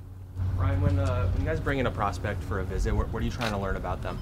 Ryan, 0.56 0.80
when, 0.80 0.98
uh, 0.98 1.28
when 1.28 1.42
you 1.42 1.46
guys 1.46 1.60
bring 1.60 1.78
in 1.78 1.86
a 1.86 1.90
prospect 1.90 2.42
for 2.44 2.60
a 2.60 2.64
visit, 2.64 2.94
what, 2.94 3.08
what 3.12 3.22
are 3.22 3.24
you 3.24 3.30
trying 3.30 3.52
to 3.52 3.58
learn 3.58 3.76
about 3.76 4.02
them? 4.02 4.18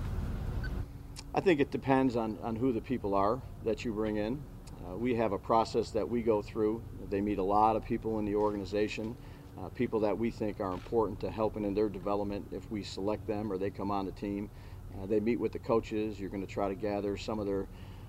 I 1.34 1.40
think 1.40 1.60
it 1.60 1.70
depends 1.70 2.16
on, 2.16 2.38
on 2.42 2.56
who 2.56 2.72
the 2.72 2.80
people 2.80 3.14
are 3.14 3.40
that 3.64 3.84
you 3.84 3.92
bring 3.92 4.16
in. 4.16 4.42
Uh, 4.86 4.96
we 4.96 5.14
have 5.14 5.32
a 5.32 5.38
process 5.38 5.90
that 5.90 6.08
we 6.08 6.22
go 6.22 6.42
through. 6.42 6.82
They 7.08 7.20
meet 7.20 7.38
a 7.38 7.42
lot 7.42 7.76
of 7.76 7.84
people 7.84 8.18
in 8.18 8.24
the 8.24 8.34
organization 8.34 9.16
uh, 9.60 9.68
people 9.68 10.00
that 10.00 10.16
we 10.16 10.30
think 10.30 10.60
are 10.60 10.72
important 10.72 11.20
to 11.20 11.30
helping 11.30 11.64
in 11.64 11.74
their 11.74 11.88
development 11.88 12.46
if 12.50 12.68
we 12.70 12.82
select 12.82 13.26
them 13.26 13.52
or 13.52 13.58
they 13.58 13.70
come 13.70 13.90
on 13.90 14.06
the 14.06 14.12
team. 14.12 14.50
Uh, 14.96 15.06
they 15.06 15.20
meet 15.20 15.38
with 15.38 15.52
the 15.52 15.58
coaches. 15.58 16.18
You're 16.18 16.30
going 16.30 16.44
to 16.44 16.52
try 16.52 16.68
to 16.68 16.74
gather 16.74 17.16
some 17.16 17.38
of 17.38 17.46
their 17.46 17.66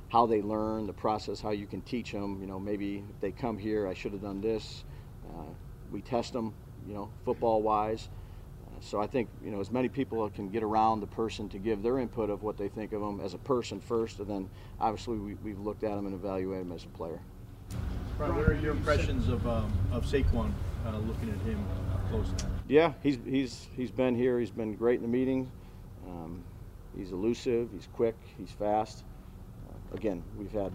how 0.07 0.25
they 0.27 0.41
learn, 0.41 0.85
the 0.85 0.93
process, 0.93 1.41
how 1.41 1.49
you 1.49 1.65
can 1.65 1.81
teach 1.81 2.11
them. 2.11 2.39
You 2.39 2.47
know, 2.47 2.59
maybe 2.59 3.03
they 3.21 3.31
come 3.31 3.57
here, 3.57 3.87
I 3.87 3.93
should 3.93 4.11
have 4.11 4.21
done 4.21 4.39
this. 4.39 4.83
Uh, 5.27 5.45
we 5.91 6.01
test 6.01 6.33
them, 6.33 6.53
you 6.87 6.93
know, 6.93 7.09
football 7.23 7.61
wise. 7.61 8.09
Uh, 8.65 8.79
so 8.81 9.01
I 9.01 9.07
think 9.07 9.29
you 9.43 9.51
know 9.51 9.59
as 9.59 9.71
many 9.71 9.89
people 9.89 10.29
can 10.29 10.49
get 10.49 10.63
around 10.63 10.99
the 10.99 11.07
person 11.07 11.49
to 11.49 11.57
give 11.57 11.83
their 11.83 11.99
input 11.99 12.29
of 12.29 12.43
what 12.43 12.57
they 12.57 12.67
think 12.67 12.93
of 12.93 13.01
them 13.01 13.19
as 13.21 13.33
a 13.33 13.39
person 13.39 13.79
first, 13.79 14.19
and 14.19 14.27
then 14.27 14.49
obviously 14.79 15.17
we, 15.17 15.51
have 15.51 15.59
looked 15.59 15.83
at 15.83 15.95
them 15.95 16.05
and 16.05 16.15
evaluated 16.15 16.65
them 16.65 16.75
as 16.75 16.83
a 16.83 16.87
player. 16.89 17.19
Ron, 18.17 18.35
what 18.35 18.47
are 18.47 18.55
your 18.55 18.71
impressions 18.71 19.27
of 19.27 19.45
um, 19.47 19.71
of 19.91 20.05
Saquon? 20.05 20.51
uh, 20.85 20.97
looking 20.99 21.29
at 21.29 21.39
him 21.47 21.63
close 22.09 22.27
now? 22.39 22.49
Yeah, 22.67 22.93
he's 23.01 23.17
he's 23.25 23.67
he's 23.75 23.91
been 23.91 24.15
here. 24.15 24.39
He's 24.39 24.51
been 24.51 24.75
great 24.75 24.97
in 24.97 25.01
the 25.01 25.07
meeting. 25.07 25.51
Um, 26.07 26.43
he's 26.95 27.11
elusive. 27.11 27.69
He's 27.73 27.87
quick. 27.93 28.15
He's 28.37 28.51
fast. 28.51 29.03
Uh, 29.67 29.95
again, 29.95 30.23
we've 30.37 30.51
had 30.51 30.71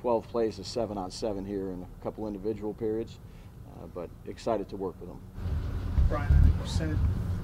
12 0.00 0.28
plays 0.28 0.58
of 0.58 0.66
seven 0.66 0.98
on 0.98 1.10
seven 1.10 1.44
here 1.44 1.70
in 1.70 1.82
a 1.82 2.02
couple 2.02 2.26
individual 2.26 2.74
periods, 2.74 3.18
uh, 3.76 3.86
but 3.94 4.08
excited 4.26 4.68
to 4.68 4.76
work 4.76 4.94
with 5.00 5.10
him. 5.10 5.20
Brian, 6.08 6.32
I 6.32 6.40
think 6.40 6.54
you 6.60 6.66
said 6.66 6.98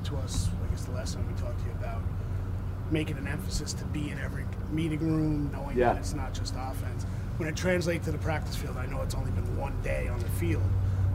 to 0.05 0.17
us, 0.19 0.49
I 0.67 0.71
guess 0.71 0.85
the 0.85 0.93
last 0.93 1.15
time 1.15 1.27
we 1.27 1.41
talked 1.41 1.59
to 1.61 1.67
you 1.67 1.73
about 1.73 2.03
making 2.91 3.17
an 3.17 3.27
emphasis 3.27 3.73
to 3.73 3.85
be 3.87 4.11
in 4.11 4.19
every 4.19 4.45
meeting 4.71 5.01
room, 5.01 5.51
knowing 5.53 5.77
yeah. 5.77 5.93
that 5.93 5.99
it's 5.99 6.15
not 6.15 6.35
just 6.35 6.55
offense. 6.57 7.05
When 7.39 7.49
it 7.49 7.57
translates 7.57 8.05
to 8.05 8.13
the 8.13 8.19
practice 8.19 8.55
field, 8.57 8.77
I 8.77 8.87
know 8.87 9.01
it's 9.03 9.15
only 9.15 9.31
been 9.31 9.57
one 9.57 9.81
day 9.83 10.09
on 10.09 10.19
the 10.19 10.29
field, 10.31 10.63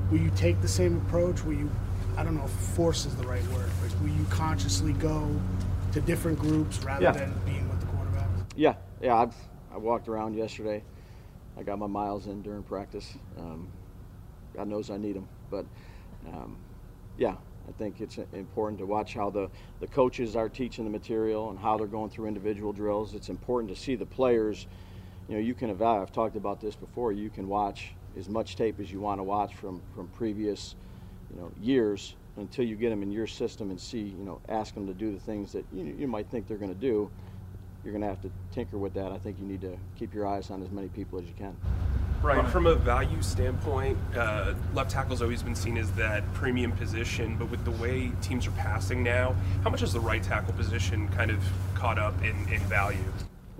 will 0.09 0.19
you 0.19 0.31
take 0.35 0.61
the 0.61 0.67
same 0.67 0.97
approach? 0.97 1.43
Will 1.43 1.53
you, 1.53 1.69
I 2.17 2.23
don't 2.23 2.35
know 2.35 2.45
if 2.45 2.51
force 2.51 3.05
is 3.05 3.15
the 3.15 3.27
right 3.27 3.45
word, 3.49 3.69
but 3.81 4.01
will 4.01 4.09
you 4.09 4.25
consciously 4.29 4.93
go 4.93 5.29
to 5.91 6.01
different 6.01 6.39
groups 6.39 6.83
rather 6.83 7.03
yeah. 7.03 7.11
than 7.11 7.33
being 7.45 7.69
with 7.69 7.79
the 7.79 7.87
quarterback? 7.87 8.27
Yeah, 8.55 8.75
yeah. 9.01 9.15
I've 9.15 9.35
I 9.73 9.77
walked 9.77 10.07
around 10.07 10.35
yesterday. 10.35 10.83
I 11.57 11.63
got 11.63 11.77
my 11.77 11.87
miles 11.87 12.25
in 12.27 12.41
during 12.41 12.63
practice. 12.63 13.13
Um, 13.37 13.67
God 14.57 14.67
knows 14.67 14.89
I 14.89 14.97
need 14.97 15.15
them, 15.15 15.27
but 15.51 15.65
um, 16.27 16.57
yeah, 17.15 17.35
I 17.67 17.71
think 17.73 18.01
it's 18.01 18.17
important 18.33 18.79
to 18.79 18.87
watch 18.87 19.13
how 19.13 19.29
the, 19.29 19.49
the 19.81 19.87
coaches 19.87 20.35
are 20.35 20.49
teaching 20.49 20.83
the 20.83 20.89
material 20.89 21.51
and 21.51 21.59
how 21.59 21.77
they're 21.77 21.85
going 21.85 22.09
through 22.09 22.25
individual 22.25 22.73
drills. 22.73 23.13
It's 23.13 23.29
important 23.29 23.73
to 23.75 23.79
see 23.79 23.95
the 23.95 24.05
players. 24.05 24.65
You 25.27 25.35
know, 25.35 25.41
you 25.41 25.53
can 25.53 25.69
evaluate. 25.69 26.07
I've 26.07 26.11
talked 26.11 26.35
about 26.35 26.59
this 26.59 26.75
before. 26.75 27.11
You 27.11 27.29
can 27.29 27.47
watch 27.47 27.91
as 28.17 28.27
much 28.29 28.55
tape 28.55 28.79
as 28.79 28.91
you 28.91 28.99
want 28.99 29.19
to 29.19 29.23
watch 29.23 29.53
from, 29.53 29.81
from 29.93 30.07
previous 30.07 30.75
you 31.31 31.39
know, 31.39 31.51
years 31.61 32.15
until 32.37 32.65
you 32.65 32.75
get 32.75 32.89
them 32.89 33.03
in 33.03 33.11
your 33.11 33.27
system 33.27 33.69
and 33.69 33.79
see, 33.79 33.99
you 33.99 34.23
know, 34.23 34.41
ask 34.49 34.73
them 34.73 34.87
to 34.87 34.93
do 34.93 35.11
the 35.11 35.19
things 35.19 35.51
that 35.51 35.65
you, 35.71 35.83
you 35.99 36.07
might 36.07 36.29
think 36.29 36.47
they're 36.47 36.57
going 36.57 36.73
to 36.73 36.79
do. 36.79 37.11
you're 37.83 37.91
going 37.91 38.01
to 38.01 38.07
have 38.07 38.21
to 38.21 38.31
tinker 38.51 38.77
with 38.79 38.93
that. 38.95 39.11
I 39.11 39.19
think 39.19 39.39
you 39.39 39.45
need 39.45 39.61
to 39.61 39.77
keep 39.99 40.15
your 40.15 40.25
eyes 40.25 40.49
on 40.49 40.63
as 40.63 40.71
many 40.71 40.87
people 40.87 41.19
as 41.19 41.25
you 41.25 41.33
can. 41.37 41.55
Right, 42.21 42.47
from 42.49 42.65
a 42.65 42.73
value 42.73 43.21
standpoint, 43.21 43.97
uh, 44.15 44.55
left 44.73 44.89
tackle's 44.89 45.21
always 45.21 45.43
been 45.43 45.55
seen 45.55 45.77
as 45.77 45.91
that 45.91 46.23
premium 46.33 46.71
position, 46.71 47.37
but 47.37 47.49
with 47.51 47.63
the 47.63 47.71
way 47.71 48.11
teams 48.21 48.47
are 48.47 48.51
passing 48.51 49.03
now, 49.03 49.35
how 49.63 49.69
much 49.69 49.81
has 49.81 49.93
the 49.93 49.99
right 49.99 50.21
tackle 50.21 50.53
position 50.53 51.07
kind 51.09 51.29
of 51.29 51.37
caught 51.75 51.99
up 51.99 52.19
in, 52.23 52.35
in 52.51 52.59
value? 52.61 52.97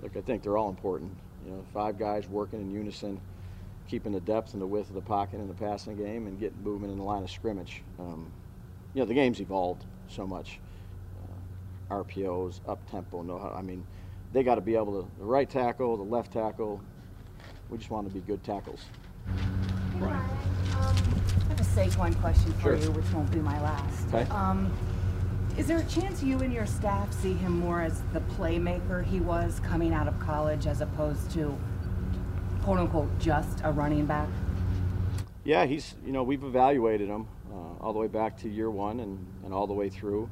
Look, 0.02 0.16
I 0.16 0.20
think 0.20 0.42
they're 0.42 0.56
all 0.56 0.68
important. 0.68 1.12
You 1.46 1.52
know, 1.52 1.64
five 1.72 1.98
guys 1.98 2.28
working 2.28 2.60
in 2.60 2.70
unison, 2.70 3.20
keeping 3.88 4.12
the 4.12 4.20
depth 4.20 4.52
and 4.54 4.60
the 4.60 4.66
width 4.66 4.88
of 4.88 4.96
the 4.96 5.02
pocket 5.02 5.40
in 5.40 5.46
the 5.46 5.54
passing 5.54 5.96
game, 5.96 6.26
and 6.26 6.38
getting 6.40 6.62
movement 6.62 6.92
in 6.92 6.98
the 6.98 7.04
line 7.04 7.22
of 7.22 7.30
scrimmage. 7.30 7.82
Um, 7.98 8.30
you 8.92 9.00
know, 9.00 9.06
the 9.06 9.14
game's 9.14 9.40
evolved 9.40 9.84
so 10.08 10.26
much. 10.26 10.58
Uh, 11.90 11.94
RPOs, 11.94 12.60
up 12.68 12.78
tempo, 12.90 13.22
know 13.22 13.38
how. 13.38 13.54
I 13.56 13.62
mean, 13.62 13.86
they 14.32 14.42
got 14.42 14.56
to 14.56 14.60
be 14.60 14.74
able 14.74 15.02
to 15.02 15.08
the 15.18 15.24
right 15.24 15.48
tackle, 15.48 15.96
the 15.96 16.02
left 16.02 16.32
tackle. 16.32 16.82
We 17.70 17.78
just 17.78 17.90
want 17.90 18.08
to 18.08 18.14
be 18.14 18.20
good 18.20 18.42
tackles. 18.42 18.84
Right. 19.96 20.12
Um, 20.12 20.96
I 21.44 21.48
have 21.48 21.60
a 21.60 21.64
Saquon 21.64 22.18
question 22.20 22.52
for 22.54 22.60
Sure. 22.60 22.76
you, 22.76 22.90
which 22.92 23.10
won't 23.12 23.30
be 23.30 23.40
my 23.40 23.60
last. 23.60 24.08
Okay. 24.08 24.30
Um, 24.30 24.72
is 25.56 25.66
there 25.66 25.78
a 25.78 25.84
chance 25.84 26.22
you 26.22 26.38
and 26.38 26.52
your 26.52 26.66
staff 26.66 27.12
see 27.12 27.32
him 27.32 27.58
more 27.58 27.82
as 27.82 28.00
the 28.12 28.20
playmaker 28.20 29.04
he 29.04 29.20
was 29.20 29.60
coming 29.60 29.92
out 29.92 30.06
of 30.06 30.18
college 30.20 30.66
as 30.66 30.80
opposed 30.80 31.30
to, 31.32 31.58
quote 32.62 32.78
unquote, 32.78 33.18
just 33.18 33.60
a 33.64 33.72
running 33.72 34.06
back? 34.06 34.28
Yeah, 35.44 35.66
he's, 35.66 35.94
you 36.06 36.12
know, 36.12 36.22
we've 36.22 36.44
evaluated 36.44 37.08
him 37.08 37.26
uh, 37.50 37.82
all 37.82 37.92
the 37.92 37.98
way 37.98 38.06
back 38.06 38.38
to 38.38 38.48
year 38.48 38.70
one 38.70 39.00
and, 39.00 39.26
and 39.44 39.52
all 39.52 39.66
the 39.66 39.74
way 39.74 39.88
through. 39.88 40.30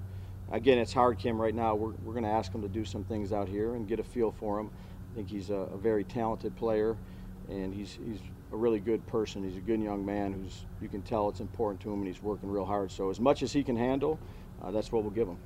Again, 0.52 0.78
it's 0.78 0.92
hard, 0.92 1.18
Kim, 1.18 1.40
right 1.40 1.54
now. 1.54 1.74
We're, 1.74 1.92
we're 2.04 2.12
going 2.12 2.24
to 2.24 2.30
ask 2.30 2.52
him 2.52 2.62
to 2.62 2.68
do 2.68 2.84
some 2.84 3.02
things 3.02 3.32
out 3.32 3.48
here 3.48 3.74
and 3.74 3.88
get 3.88 3.98
a 3.98 4.04
feel 4.04 4.30
for 4.30 4.60
him. 4.60 4.70
I 5.12 5.16
think 5.16 5.28
he's 5.28 5.50
a, 5.50 5.54
a 5.54 5.76
very 5.76 6.04
talented 6.04 6.54
player 6.54 6.96
and 7.48 7.74
he's, 7.74 7.98
he's 8.04 8.20
a 8.52 8.56
really 8.56 8.80
good 8.80 9.06
person. 9.06 9.44
He's 9.44 9.56
a 9.56 9.60
good 9.60 9.80
young 9.80 10.04
man 10.04 10.32
who's, 10.32 10.64
you 10.80 10.88
can 10.88 11.02
tell 11.02 11.28
it's 11.28 11.40
important 11.40 11.80
to 11.82 11.92
him 11.92 11.98
and 12.00 12.06
he's 12.06 12.22
working 12.22 12.48
real 12.50 12.64
hard. 12.64 12.90
So, 12.90 13.10
as 13.10 13.20
much 13.20 13.42
as 13.42 13.52
he 13.52 13.62
can 13.62 13.76
handle, 13.76 14.18
uh, 14.62 14.70
that's 14.70 14.90
what 14.90 15.02
we'll 15.02 15.12
give 15.12 15.28
him. 15.28 15.38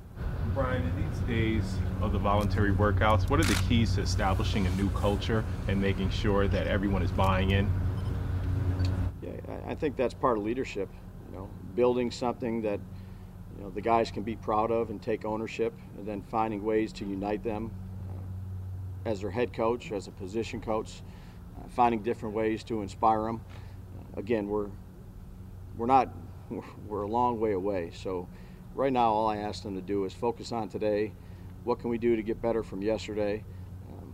Brian, 0.53 0.81
in 0.83 1.09
these 1.09 1.19
days 1.27 1.75
of 2.01 2.11
the 2.11 2.19
voluntary 2.19 2.71
workouts, 2.71 3.29
what 3.29 3.39
are 3.39 3.43
the 3.43 3.61
keys 3.67 3.95
to 3.95 4.01
establishing 4.01 4.65
a 4.67 4.69
new 4.71 4.89
culture 4.91 5.43
and 5.67 5.81
making 5.81 6.09
sure 6.09 6.47
that 6.47 6.67
everyone 6.67 7.01
is 7.01 7.11
buying 7.11 7.51
in? 7.51 7.69
Yeah, 9.21 9.31
I- 9.47 9.71
I 9.71 9.75
think 9.75 9.95
that's 9.95 10.13
part 10.13 10.37
of 10.37 10.43
leadership. 10.43 10.89
You 11.29 11.37
know, 11.37 11.49
building 11.75 12.11
something 12.11 12.61
that 12.63 12.79
you 13.57 13.63
know 13.63 13.69
the 13.69 13.81
guys 13.81 14.11
can 14.11 14.23
be 14.23 14.35
proud 14.35 14.71
of 14.71 14.89
and 14.89 15.01
take 15.01 15.25
ownership, 15.25 15.73
and 15.97 16.07
then 16.07 16.21
finding 16.23 16.63
ways 16.63 16.91
to 16.93 17.05
unite 17.05 17.43
them 17.43 17.71
uh, 18.09 19.09
as 19.09 19.21
their 19.21 19.31
head 19.31 19.53
coach, 19.53 19.91
as 19.91 20.07
a 20.07 20.11
position 20.11 20.59
coach, 20.59 21.01
finding 21.71 22.01
different 22.03 22.35
ways 22.35 22.63
to 22.65 22.81
inspire 22.81 23.23
them. 23.23 23.41
Again, 24.15 24.47
we're 24.47 24.67
we're 25.77 25.85
not 25.87 26.09
we're 26.87 27.03
a 27.03 27.07
long 27.07 27.39
way 27.39 27.53
away. 27.53 27.91
So 27.93 28.27
right 28.75 28.91
now, 28.91 29.11
all 29.11 29.27
I 29.27 29.37
ask 29.37 29.63
them 29.63 29.75
to 29.75 29.81
do 29.81 30.05
is 30.05 30.13
focus 30.13 30.51
on 30.51 30.69
today. 30.69 31.13
What 31.63 31.79
can 31.79 31.89
we 31.89 31.97
do 31.97 32.15
to 32.15 32.23
get 32.23 32.41
better 32.41 32.63
from 32.63 32.81
yesterday? 32.81 33.43
Um, 33.89 34.13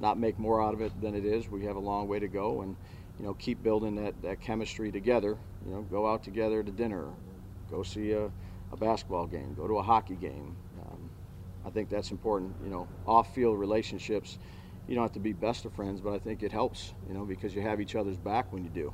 not 0.00 0.18
make 0.18 0.38
more 0.38 0.62
out 0.62 0.74
of 0.74 0.80
it 0.80 0.98
than 1.00 1.14
it 1.14 1.24
is. 1.24 1.48
We 1.48 1.64
have 1.66 1.76
a 1.76 1.80
long 1.80 2.08
way 2.08 2.18
to 2.18 2.28
go, 2.28 2.62
and 2.62 2.76
you 3.18 3.24
know, 3.24 3.34
keep 3.34 3.62
building 3.62 3.96
that, 3.96 4.20
that 4.22 4.40
chemistry 4.40 4.90
together. 4.90 5.36
You 5.66 5.72
know, 5.72 5.82
go 5.82 6.10
out 6.10 6.22
together 6.22 6.62
to 6.62 6.70
dinner, 6.70 7.06
go 7.70 7.82
see 7.82 8.12
a, 8.12 8.30
a 8.72 8.76
basketball 8.78 9.26
game, 9.26 9.54
go 9.54 9.68
to 9.68 9.78
a 9.78 9.82
hockey 9.82 10.16
game. 10.16 10.56
Um, 10.82 11.10
I 11.64 11.70
think 11.70 11.90
that's 11.90 12.10
important. 12.10 12.54
You 12.64 12.70
know, 12.70 12.88
off-field 13.06 13.58
relationships. 13.58 14.38
You 14.90 14.96
don't 14.96 15.04
have 15.04 15.12
to 15.12 15.20
be 15.20 15.32
best 15.32 15.64
of 15.66 15.72
friends, 15.72 16.00
but 16.00 16.12
I 16.12 16.18
think 16.18 16.42
it 16.42 16.50
helps. 16.50 16.94
You 17.06 17.14
know, 17.14 17.24
because 17.24 17.54
you 17.54 17.62
have 17.62 17.80
each 17.80 17.94
other's 17.94 18.16
back 18.16 18.52
when 18.52 18.64
you 18.64 18.70
do. 18.70 18.92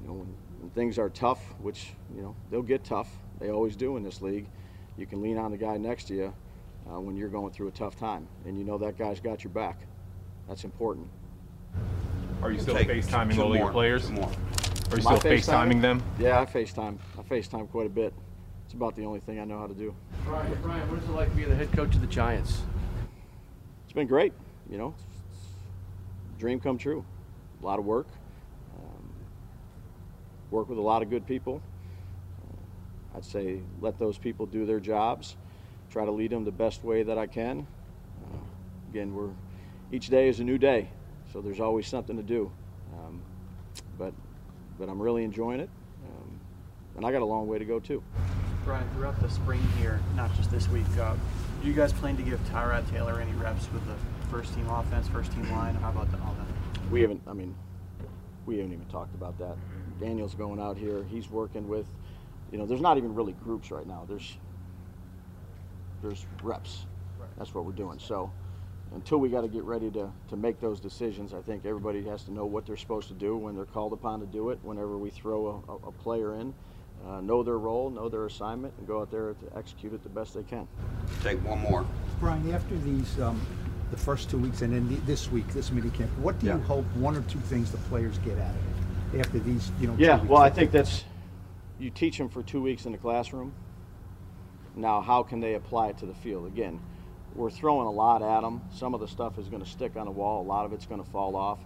You 0.00 0.06
know, 0.06 0.12
when, 0.12 0.32
when 0.60 0.70
things 0.70 0.96
are 0.96 1.08
tough, 1.08 1.42
which 1.60 1.88
you 2.14 2.22
know 2.22 2.36
they'll 2.52 2.62
get 2.62 2.84
tough. 2.84 3.08
They 3.40 3.50
always 3.50 3.74
do 3.74 3.96
in 3.96 4.04
this 4.04 4.22
league. 4.22 4.46
You 4.96 5.06
can 5.06 5.20
lean 5.20 5.36
on 5.36 5.50
the 5.50 5.56
guy 5.56 5.76
next 5.76 6.04
to 6.04 6.14
you 6.14 6.34
uh, 6.88 7.00
when 7.00 7.16
you're 7.16 7.28
going 7.28 7.52
through 7.52 7.66
a 7.66 7.72
tough 7.72 7.96
time, 7.96 8.28
and 8.46 8.56
you 8.56 8.64
know 8.64 8.78
that 8.78 8.96
guy's 8.96 9.18
got 9.18 9.42
your 9.42 9.52
back. 9.52 9.80
That's 10.46 10.62
important. 10.62 11.08
Are 12.40 12.52
you 12.52 12.60
still 12.60 12.76
Take 12.76 12.86
FaceTiming 12.86 13.34
two 13.34 13.42
all 13.42 13.56
your 13.56 13.72
players? 13.72 14.08
more. 14.12 14.30
Are 14.92 14.96
you 14.96 15.02
still 15.02 15.18
FaceTiming 15.18 15.80
them? 15.80 16.00
Yeah, 16.20 16.40
I 16.40 16.46
FaceTime. 16.46 16.96
I 17.18 17.22
FaceTime 17.22 17.68
quite 17.72 17.86
a 17.86 17.90
bit. 17.90 18.14
It's 18.66 18.74
about 18.74 18.94
the 18.94 19.04
only 19.04 19.18
thing 19.18 19.40
I 19.40 19.44
know 19.44 19.58
how 19.58 19.66
to 19.66 19.74
do. 19.74 19.92
Brian, 20.24 20.56
Brian, 20.62 20.88
what 20.88 21.02
is 21.02 21.08
it 21.08 21.12
like 21.12 21.34
being 21.34 21.48
the 21.48 21.56
head 21.56 21.72
coach 21.72 21.96
of 21.96 22.02
the 22.02 22.06
Giants? 22.06 22.62
It's 23.84 23.92
been 23.92 24.06
great. 24.06 24.32
You 24.70 24.76
know, 24.76 24.94
dream 26.38 26.60
come 26.60 26.78
true. 26.78 27.04
A 27.60 27.66
lot 27.66 27.78
of 27.78 27.84
work. 27.84 28.06
Um, 28.78 29.10
work 30.50 30.68
with 30.68 30.78
a 30.78 30.82
lot 30.82 31.02
of 31.02 31.10
good 31.10 31.26
people. 31.26 31.60
Uh, 32.42 33.16
I'd 33.18 33.24
say 33.24 33.60
let 33.80 33.98
those 33.98 34.16
people 34.16 34.46
do 34.46 34.64
their 34.64 34.80
jobs. 34.80 35.36
Try 35.90 36.04
to 36.04 36.10
lead 36.12 36.30
them 36.30 36.44
the 36.44 36.52
best 36.52 36.84
way 36.84 37.02
that 37.02 37.18
I 37.18 37.26
can. 37.26 37.66
Uh, 38.24 38.36
again, 38.90 39.14
we're 39.14 39.30
each 39.90 40.08
day 40.08 40.28
is 40.28 40.40
a 40.40 40.44
new 40.44 40.58
day, 40.58 40.90
so 41.32 41.40
there's 41.40 41.60
always 41.60 41.86
something 41.86 42.16
to 42.16 42.22
do. 42.22 42.50
Um, 42.92 43.20
but 43.98 44.12
but 44.78 44.88
I'm 44.88 45.00
really 45.00 45.24
enjoying 45.24 45.60
it, 45.60 45.70
um, 46.04 46.40
and 46.96 47.06
I 47.06 47.10
got 47.10 47.22
a 47.22 47.24
long 47.24 47.48
way 47.48 47.58
to 47.58 47.64
go 47.64 47.80
too. 47.80 48.02
Brian, 48.64 48.88
throughout 48.94 49.18
the 49.20 49.30
spring 49.30 49.62
here, 49.78 50.00
not 50.14 50.34
just 50.36 50.50
this 50.50 50.68
week, 50.68 50.84
uh, 51.00 51.14
do 51.62 51.68
you 51.68 51.74
guys 51.74 51.92
plan 51.92 52.16
to 52.18 52.22
give 52.22 52.38
Tyrod 52.50 52.88
Taylor 52.90 53.18
any 53.18 53.32
reps 53.32 53.72
with 53.72 53.84
the 53.86 53.94
first 54.30 54.54
team 54.54 54.68
offense, 54.68 55.08
first 55.08 55.32
team 55.32 55.50
line? 55.50 55.74
How 55.76 55.90
about 55.90 56.10
the, 56.10 56.18
all 56.18 56.34
that? 56.38 56.90
We 56.90 57.00
haven't. 57.00 57.22
I 57.26 57.32
mean, 57.32 57.54
we 58.46 58.58
haven't 58.58 58.72
even 58.72 58.86
talked 58.86 59.14
about 59.14 59.38
that. 59.38 59.56
Daniel's 60.00 60.34
going 60.34 60.60
out 60.60 60.76
here. 60.76 61.04
He's 61.10 61.30
working 61.30 61.68
with. 61.68 61.86
You 62.52 62.58
know, 62.58 62.66
there's 62.66 62.80
not 62.80 62.96
even 62.96 63.14
really 63.14 63.34
groups 63.44 63.70
right 63.70 63.86
now. 63.86 64.04
There's 64.08 64.38
there's 66.02 66.26
reps. 66.42 66.86
That's 67.36 67.54
what 67.54 67.64
we're 67.64 67.72
doing. 67.72 67.98
So 67.98 68.30
until 68.94 69.18
we 69.18 69.28
got 69.28 69.42
to 69.42 69.48
get 69.48 69.64
ready 69.64 69.90
to, 69.90 70.10
to 70.28 70.36
make 70.36 70.60
those 70.60 70.80
decisions, 70.80 71.34
I 71.34 71.42
think 71.42 71.66
everybody 71.66 72.02
has 72.04 72.24
to 72.24 72.32
know 72.32 72.46
what 72.46 72.66
they're 72.66 72.76
supposed 72.76 73.08
to 73.08 73.14
do 73.14 73.36
when 73.36 73.54
they're 73.54 73.64
called 73.64 73.92
upon 73.92 74.20
to 74.20 74.26
do 74.26 74.50
it. 74.50 74.58
Whenever 74.62 74.96
we 74.96 75.10
throw 75.10 75.62
a, 75.68 75.72
a, 75.72 75.76
a 75.88 75.92
player 75.92 76.36
in, 76.36 76.54
uh, 77.06 77.20
know 77.20 77.42
their 77.42 77.58
role, 77.58 77.90
know 77.90 78.08
their 78.08 78.26
assignment, 78.26 78.74
and 78.78 78.86
go 78.86 79.00
out 79.00 79.10
there 79.10 79.34
to 79.34 79.56
execute 79.56 79.92
it 79.92 80.02
the 80.02 80.08
best 80.08 80.34
they 80.34 80.42
can. 80.42 80.66
Take 81.22 81.38
one 81.44 81.58
more. 81.60 81.86
Brian, 82.18 82.52
after 82.52 82.76
these, 82.78 83.20
um, 83.20 83.40
the 83.90 83.96
first 83.96 84.30
two 84.30 84.38
weeks 84.38 84.62
and 84.62 84.72
then 84.72 84.88
the, 84.88 84.96
this 85.02 85.30
week, 85.30 85.48
this 85.48 85.70
mini 85.70 85.90
camp, 85.90 86.10
what 86.18 86.38
do 86.38 86.46
you 86.46 86.58
hope 86.58 86.84
one 86.94 87.16
or 87.16 87.22
two 87.22 87.38
things 87.40 87.70
the 87.70 87.78
players 87.78 88.18
get 88.18 88.38
out 88.38 88.50
of 88.50 89.14
it 89.14 89.20
after 89.20 89.38
these, 89.38 89.70
you 89.80 89.86
know? 89.86 89.96
Yeah, 89.98 90.22
well, 90.24 90.42
I 90.42 90.50
think 90.50 90.70
that's 90.70 91.04
you 91.78 91.90
teach 91.90 92.18
them 92.18 92.28
for 92.28 92.42
two 92.42 92.60
weeks 92.60 92.86
in 92.86 92.92
the 92.92 92.98
classroom. 92.98 93.52
Now, 94.74 95.00
how 95.00 95.22
can 95.22 95.40
they 95.40 95.54
apply 95.54 95.88
it 95.88 95.98
to 95.98 96.06
the 96.06 96.14
field? 96.14 96.46
Again, 96.46 96.80
we're 97.34 97.50
throwing 97.50 97.86
a 97.86 97.90
lot 97.90 98.22
at 98.22 98.42
them. 98.42 98.60
Some 98.72 98.94
of 98.94 99.00
the 99.00 99.08
stuff 99.08 99.38
is 99.38 99.48
going 99.48 99.62
to 99.62 99.68
stick 99.68 99.96
on 99.96 100.06
the 100.06 100.10
wall. 100.10 100.42
A 100.42 100.46
lot 100.46 100.64
of 100.64 100.72
it's 100.72 100.86
going 100.86 101.02
to 101.02 101.08
fall 101.10 101.36
off. 101.36 101.58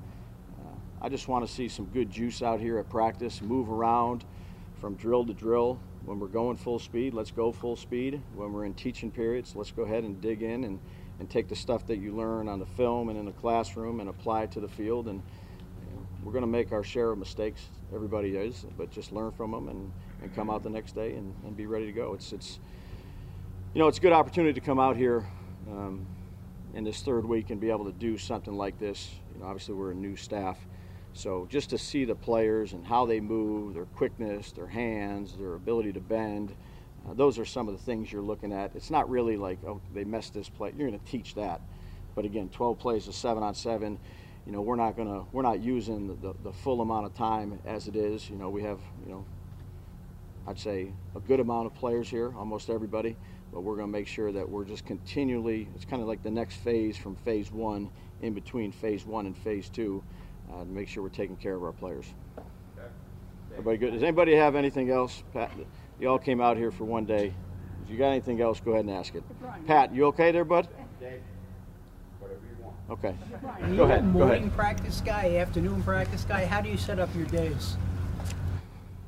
Uh, 0.61 0.69
I 1.01 1.09
just 1.09 1.29
want 1.29 1.47
to 1.47 1.53
see 1.53 1.69
some 1.69 1.87
good 1.87 2.11
juice 2.11 2.43
out 2.43 2.61
here 2.61 2.79
at 2.79 2.89
practice. 2.89 3.41
Move 3.41 3.71
around 3.71 4.25
from 4.81 4.95
drill 4.97 5.25
to 5.27 5.35
drill. 5.35 5.79
When 6.05 6.19
we're 6.19 6.27
going 6.27 6.57
full 6.57 6.79
speed, 6.79 7.15
let's 7.15 7.31
go 7.31 7.53
full 7.53 7.77
speed. 7.77 8.21
When 8.35 8.53
we're 8.53 8.65
in 8.65 8.75
teaching 8.75 9.11
periods, 9.11 9.55
let's 9.55 9.71
go 9.71 9.83
ahead 9.83 10.05
and 10.05 10.21
dig 10.21 10.43
in 10.43 10.65
and, 10.65 10.81
and 11.19 11.29
take 11.31 11.49
the 11.49 11.57
stuff 11.57 11.87
that 11.87 11.99
you 11.99 12.15
learn 12.15 12.49
on 12.49 12.59
the 12.59 12.67
film 12.67 13.09
and 13.09 13.19
in 13.19 13.25
the 13.25 13.33
classroom 13.33 14.01
and 14.01 14.09
apply 14.09 14.43
it 14.43 14.53
to 14.53 14.61
the 14.61 14.69
field. 14.69 15.09
And 15.09 15.23
you 15.87 15.97
know, 15.97 16.07
we're 16.25 16.33
going 16.33 16.43
to 16.43 16.51
make 16.51 16.73
our 16.73 16.83
share 16.83 17.11
of 17.11 17.19
mistakes. 17.19 17.69
Everybody 17.95 18.37
is, 18.37 18.65
but 18.77 18.91
just 18.91 19.13
learn 19.13 19.31
from 19.33 19.51
them 19.53 19.69
and, 19.69 19.93
and 20.23 20.35
come 20.35 20.51
out 20.51 20.63
the 20.63 20.71
next 20.71 20.95
day 20.95 21.15
and, 21.15 21.35
and 21.45 21.57
be 21.57 21.67
ready 21.67 21.87
to 21.87 21.93
go. 21.93 22.15
It's 22.15 22.33
it's 22.33 22.59
you 23.75 23.79
know 23.81 23.89
it's 23.89 23.99
a 23.99 24.01
good 24.01 24.13
opportunity 24.13 24.59
to 24.59 24.65
come 24.65 24.81
out 24.81 24.97
here 24.97 25.27
um, 25.69 26.07
in 26.75 26.85
this 26.85 27.03
third 27.03 27.25
week 27.25 27.51
and 27.51 27.61
be 27.61 27.71
able 27.71 27.85
to 27.85 27.93
do 27.93 28.17
something 28.17 28.55
like 28.55 28.79
this. 28.79 29.11
You 29.35 29.41
know, 29.41 29.47
obviously 29.47 29.75
we're 29.75 29.93
a 29.93 29.95
new 29.95 30.17
staff, 30.17 30.59
so 31.13 31.47
just 31.51 31.71
to 31.71 31.79
see 31.79 32.05
the 32.05 32.15
players 32.15 32.73
and 32.73 32.87
how 32.87 33.05
they 33.05 33.21
move, 33.21 33.75
their 33.75 33.85
quickness, 33.85 34.53
their 34.53 34.67
hands, 34.67 35.35
their 35.37 35.55
ability 35.55 35.93
to 35.93 36.01
bend. 36.01 36.55
Uh, 37.09 37.15
those 37.15 37.39
are 37.39 37.45
some 37.45 37.69
of 37.69 37.77
the 37.77 37.83
things 37.83 38.13
you're 38.13 38.23
looking 38.23 38.53
at. 38.53 38.75
It's 38.75 38.91
not 38.91 39.09
really 39.11 39.37
like, 39.37 39.59
oh, 39.67 39.81
they 39.95 40.05
messed 40.05 40.35
this 40.35 40.49
play. 40.49 40.73
You're 40.77 40.89
going 40.89 40.99
to 40.99 41.07
teach 41.07 41.35
that. 41.35 41.61
But 42.15 42.25
again, 42.25 42.49
12 42.51 42.79
plays 42.79 43.09
of 43.09 43.15
seven 43.15 43.43
on 43.43 43.55
seven. 43.55 43.99
You 44.47 44.53
know, 44.53 44.61
we're 44.61 44.77
not 44.77 44.97
going 44.97 45.09
to, 45.09 45.25
we're 45.33 45.43
not 45.43 45.61
using 45.61 46.09
the, 46.09 46.15
the, 46.15 46.35
the 46.45 46.53
full 46.53 46.81
amount 46.81 47.07
of 47.07 47.15
time 47.15 47.59
as 47.65 47.89
it 47.89 47.97
is. 47.97 48.29
You 48.29 48.37
know, 48.37 48.51
we 48.51 48.63
have, 48.63 48.81
you 49.05 49.13
know, 49.13 49.25
I'd 50.47 50.59
say 50.59 50.93
a 51.15 51.21
good 51.21 51.41
amount 51.41 51.67
of 51.67 51.75
players 51.75 52.09
here, 52.09 52.35
almost 52.37 52.69
everybody. 52.69 53.17
But 53.53 53.61
we're 53.61 53.77
going 53.77 53.89
to 53.89 53.93
make 53.93 54.09
sure 54.09 54.33
that 54.33 54.49
we're 54.49 54.65
just 54.65 54.87
continually, 54.87 55.69
it's 55.75 55.85
kind 55.85 56.01
of 56.01 56.09
like 56.09 56.23
the 56.23 56.31
next 56.31 56.57
phase 56.57 56.97
from 56.97 57.17
phase 57.17 57.53
one, 57.53 57.91
in 58.23 58.33
between 58.33 58.73
phase 58.73 59.05
one 59.05 59.27
and 59.27 59.37
phase 59.37 59.69
two, 59.69 60.03
uh, 60.51 60.61
to 60.61 60.65
make 60.65 60.89
sure 60.89 61.03
we're 61.03 61.11
taking 61.11 61.37
care 61.37 61.55
of 61.55 61.63
our 61.63 61.73
players. 61.73 62.07
Okay. 62.39 62.89
Everybody 63.53 63.77
good? 63.77 63.93
Does 63.93 64.03
anybody 64.03 64.35
have 64.35 64.57
anything 64.57 64.91
else? 64.91 65.23
Pat, 65.35 65.51
you 66.03 66.09
all 66.09 66.19
came 66.19 66.41
out 66.41 66.57
here 66.57 66.73
for 66.73 66.85
one 66.85 67.05
day. 67.05 67.33
If 67.85 67.91
you 67.91 67.97
got 67.97 68.09
anything 68.09 68.41
else, 68.41 68.61
go 68.61 68.73
ahead 68.73 68.85
and 68.85 68.93
ask 68.93 69.15
it. 69.15 69.23
Pat, 69.67 69.95
you 69.95 70.07
okay 70.07 70.33
there, 70.33 70.45
bud? 70.45 70.67
Dave, 71.01 71.21
whatever 72.19 72.41
Okay. 72.91 73.15
Are 73.63 73.69
you 73.69 73.77
Go 73.77 73.85
a 73.85 73.87
ahead. 73.87 74.01
Go 74.01 74.09
morning 74.09 74.43
ahead. 74.43 74.57
practice 74.57 75.01
guy, 75.01 75.37
afternoon 75.37 75.81
practice 75.85 76.25
guy? 76.25 76.45
How 76.45 76.61
do 76.61 76.69
you 76.69 76.77
set 76.77 76.99
up 76.99 77.09
your 77.15 77.27
days? 77.27 77.77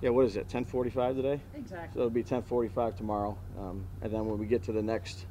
Yeah, 0.03 0.11
what 0.11 0.27
is 0.27 0.37
it? 0.37 0.49
10:45 0.49 1.17
today. 1.17 1.41
Exactly. 1.57 1.91
So 1.95 2.01
it'll 2.01 2.11
be 2.11 2.23
10:45 2.23 2.97
tomorrow, 2.97 3.37
um, 3.59 3.85
and 4.01 4.13
then 4.13 4.27
when 4.27 4.39
we 4.39 4.47
get 4.47 4.63
to 4.65 4.73
the 4.73 4.83
next, 4.83 5.27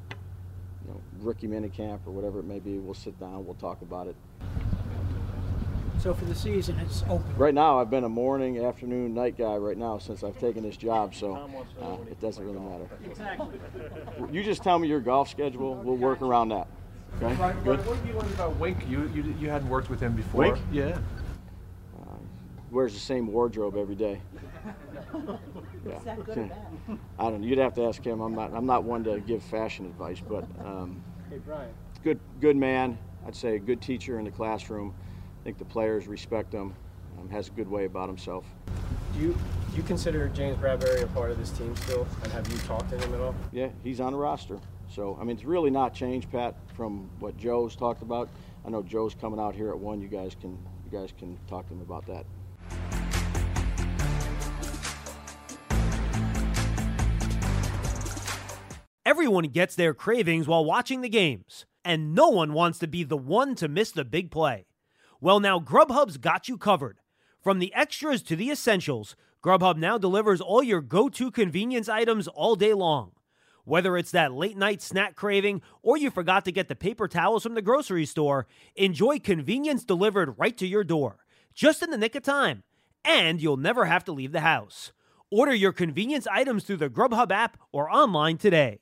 you 0.86 0.92
know, 0.94 1.00
rookie 1.22 1.48
mini 1.48 1.70
camp 1.70 2.02
or 2.06 2.12
whatever 2.12 2.40
it 2.40 2.46
may 2.46 2.60
be, 2.60 2.78
we'll 2.78 2.94
sit 2.94 3.18
down. 3.20 3.46
We'll 3.46 3.56
talk 3.56 3.82
about 3.82 4.08
it. 4.08 4.16
So 6.04 6.14
for 6.14 6.26
the 6.26 6.36
season, 6.36 6.78
it's 6.80 7.02
open. 7.04 7.24
Right 7.38 7.54
now, 7.54 7.80
I've 7.80 7.90
been 7.90 8.04
a 8.04 8.10
morning, 8.10 8.66
afternoon, 8.66 9.14
night 9.14 9.38
guy 9.38 9.56
right 9.56 9.78
now 9.78 10.00
since 10.00 10.22
I've 10.22 10.38
taken 10.38 10.62
this 10.62 10.76
job, 10.76 11.16
so 11.16 11.34
uh, 11.82 11.96
it 12.12 12.20
doesn't 12.20 12.44
really 12.44 12.60
matter. 12.60 12.90
Exactly. 13.06 13.58
You 14.30 14.44
just 14.44 14.64
tell 14.64 14.78
me 14.78 14.90
your 14.90 15.00
golf 15.00 15.30
schedule. 15.30 15.76
We'll 15.76 15.96
work 15.96 16.22
around 16.22 16.50
that. 16.50 16.68
Okay. 17.22 17.34
Brian, 17.36 17.56
Good. 17.64 17.64
Brian, 17.64 17.86
what 17.86 17.96
have 17.96 18.06
you 18.06 18.14
learned 18.16 18.34
about 18.34 18.58
Wink? 18.58 18.80
You, 18.90 19.10
you 19.16 19.34
you 19.40 19.50
hadn't 19.50 19.70
worked 19.70 19.90
with 19.90 20.02
him 20.02 20.14
before. 20.14 20.42
Wink? 20.42 20.58
Yeah. 20.74 20.98
Wears 22.70 22.94
the 22.94 23.00
same 23.00 23.28
wardrobe 23.28 23.78
every 23.78 23.96
day. 23.96 24.22
Yeah. 25.86 26.00
I 27.20 27.24
don't 27.30 27.42
know. 27.42 27.48
You'd 27.48 27.58
have 27.60 27.74
to 27.76 27.84
ask 27.84 28.04
him. 28.04 28.22
I'm 28.22 28.34
not. 28.34 28.54
I'm 28.54 28.66
not 28.66 28.84
one 28.84 29.04
to 29.04 29.20
give 29.20 29.44
fashion 29.44 29.86
advice, 29.86 30.22
but 30.26 30.46
um, 30.66 31.04
Hey, 31.30 31.40
Brian. 31.46 31.74
good, 32.04 32.20
good 32.40 32.56
man. 32.56 32.98
I'd 33.28 33.36
say 33.36 33.56
a 33.56 33.60
good 33.60 33.82
teacher 33.82 34.18
in 34.18 34.24
the 34.24 34.32
classroom. 34.32 34.96
I 35.44 35.46
think 35.46 35.58
the 35.58 35.66
players 35.66 36.08
respect 36.08 36.54
him. 36.54 36.74
Um, 37.20 37.30
has 37.30 37.50
a 37.50 37.52
good 37.52 37.70
way 37.70 37.84
about 37.84 38.08
himself. 38.08 38.46
Do 39.14 39.20
you 39.20 39.34
do 39.72 39.76
you 39.76 39.84
consider 39.84 40.30
James 40.30 40.58
Bradberry 40.58 41.04
a 41.04 41.08
part 41.08 41.32
of 41.32 41.38
this 41.38 41.50
team 41.50 41.76
still? 41.76 42.08
And 42.24 42.32
have 42.32 42.50
you 42.50 42.58
talked 42.60 42.90
to 42.92 42.98
him 42.98 43.14
at 43.14 43.20
all? 43.20 43.36
Yeah, 43.52 43.68
he's 43.84 44.00
on 44.00 44.14
the 44.14 44.18
roster. 44.18 44.58
So 44.90 45.18
I 45.20 45.26
mean, 45.26 45.36
it's 45.36 45.44
really 45.44 45.70
not 45.70 45.94
changed, 45.94 46.32
Pat, 46.32 46.56
from 46.78 47.10
what 47.20 47.36
Joe's 47.36 47.76
talked 47.76 48.04
about. 48.04 48.30
I 48.66 48.70
know 48.70 48.82
Joe's 48.84 49.16
coming 49.16 49.38
out 49.38 49.54
here 49.54 49.70
at 49.70 49.78
one. 49.78 50.00
You 50.00 50.08
guys 50.08 50.34
can, 50.40 50.58
you 50.86 50.98
guys 50.98 51.12
can 51.20 51.38
talk 51.50 51.68
to 51.68 51.74
him 51.74 51.82
about 51.82 52.06
that. 52.08 52.26
Everyone 59.06 59.50
gets 59.50 59.76
their 59.76 59.94
cravings 59.94 60.48
while 60.48 60.64
watching 60.64 61.02
the 61.02 61.10
games, 61.10 61.66
and 61.84 62.16
no 62.16 62.30
one 62.30 62.54
wants 62.54 62.80
to 62.80 62.88
be 62.88 63.04
the 63.04 63.18
one 63.18 63.56
to 63.56 63.68
miss 63.68 63.92
the 63.92 64.06
big 64.06 64.32
play. 64.32 64.68
Well, 65.24 65.40
now 65.40 65.58
Grubhub's 65.58 66.18
got 66.18 66.50
you 66.50 66.58
covered. 66.58 66.98
From 67.42 67.60
the 67.60 67.74
extras 67.74 68.22
to 68.24 68.36
the 68.36 68.52
essentials, 68.52 69.16
Grubhub 69.42 69.78
now 69.78 69.98
delivers 69.98 70.42
all 70.42 70.62
your 70.62 70.82
go 70.82 71.08
to 71.08 71.32
convenience 71.32 71.88
items 71.88 72.28
all 72.28 72.58
day 72.58 72.74
long. 72.74 73.14
Whether 73.64 73.96
it's 73.96 74.12
that 74.12 74.34
late 74.34 74.58
night 74.58 74.82
snack 74.82 75.16
craving 75.16 75.62
or 75.82 75.96
you 75.96 76.12
forgot 76.12 76.44
to 76.44 76.52
get 76.52 76.68
the 76.68 76.76
paper 76.76 77.08
towels 77.08 77.44
from 77.44 77.54
the 77.54 77.62
grocery 77.62 78.06
store, 78.06 78.48
enjoy 78.76 79.18
convenience 79.18 79.86
delivered 79.86 80.38
right 80.38 80.58
to 80.58 80.68
your 80.68 80.84
door, 80.84 81.20
just 81.54 81.82
in 81.82 81.90
the 81.90 81.98
nick 81.98 82.16
of 82.16 82.24
time. 82.24 82.64
And 83.06 83.42
you'll 83.42 83.56
never 83.56 83.86
have 83.86 84.04
to 84.04 84.12
leave 84.12 84.34
the 84.34 84.42
house. 84.42 84.92
Order 85.32 85.56
your 85.56 85.72
convenience 85.72 86.28
items 86.28 86.66
through 86.66 86.84
the 86.84 86.90
Grubhub 86.90 87.32
app 87.32 87.58
or 87.72 87.90
online 87.90 88.38
today. 88.38 88.82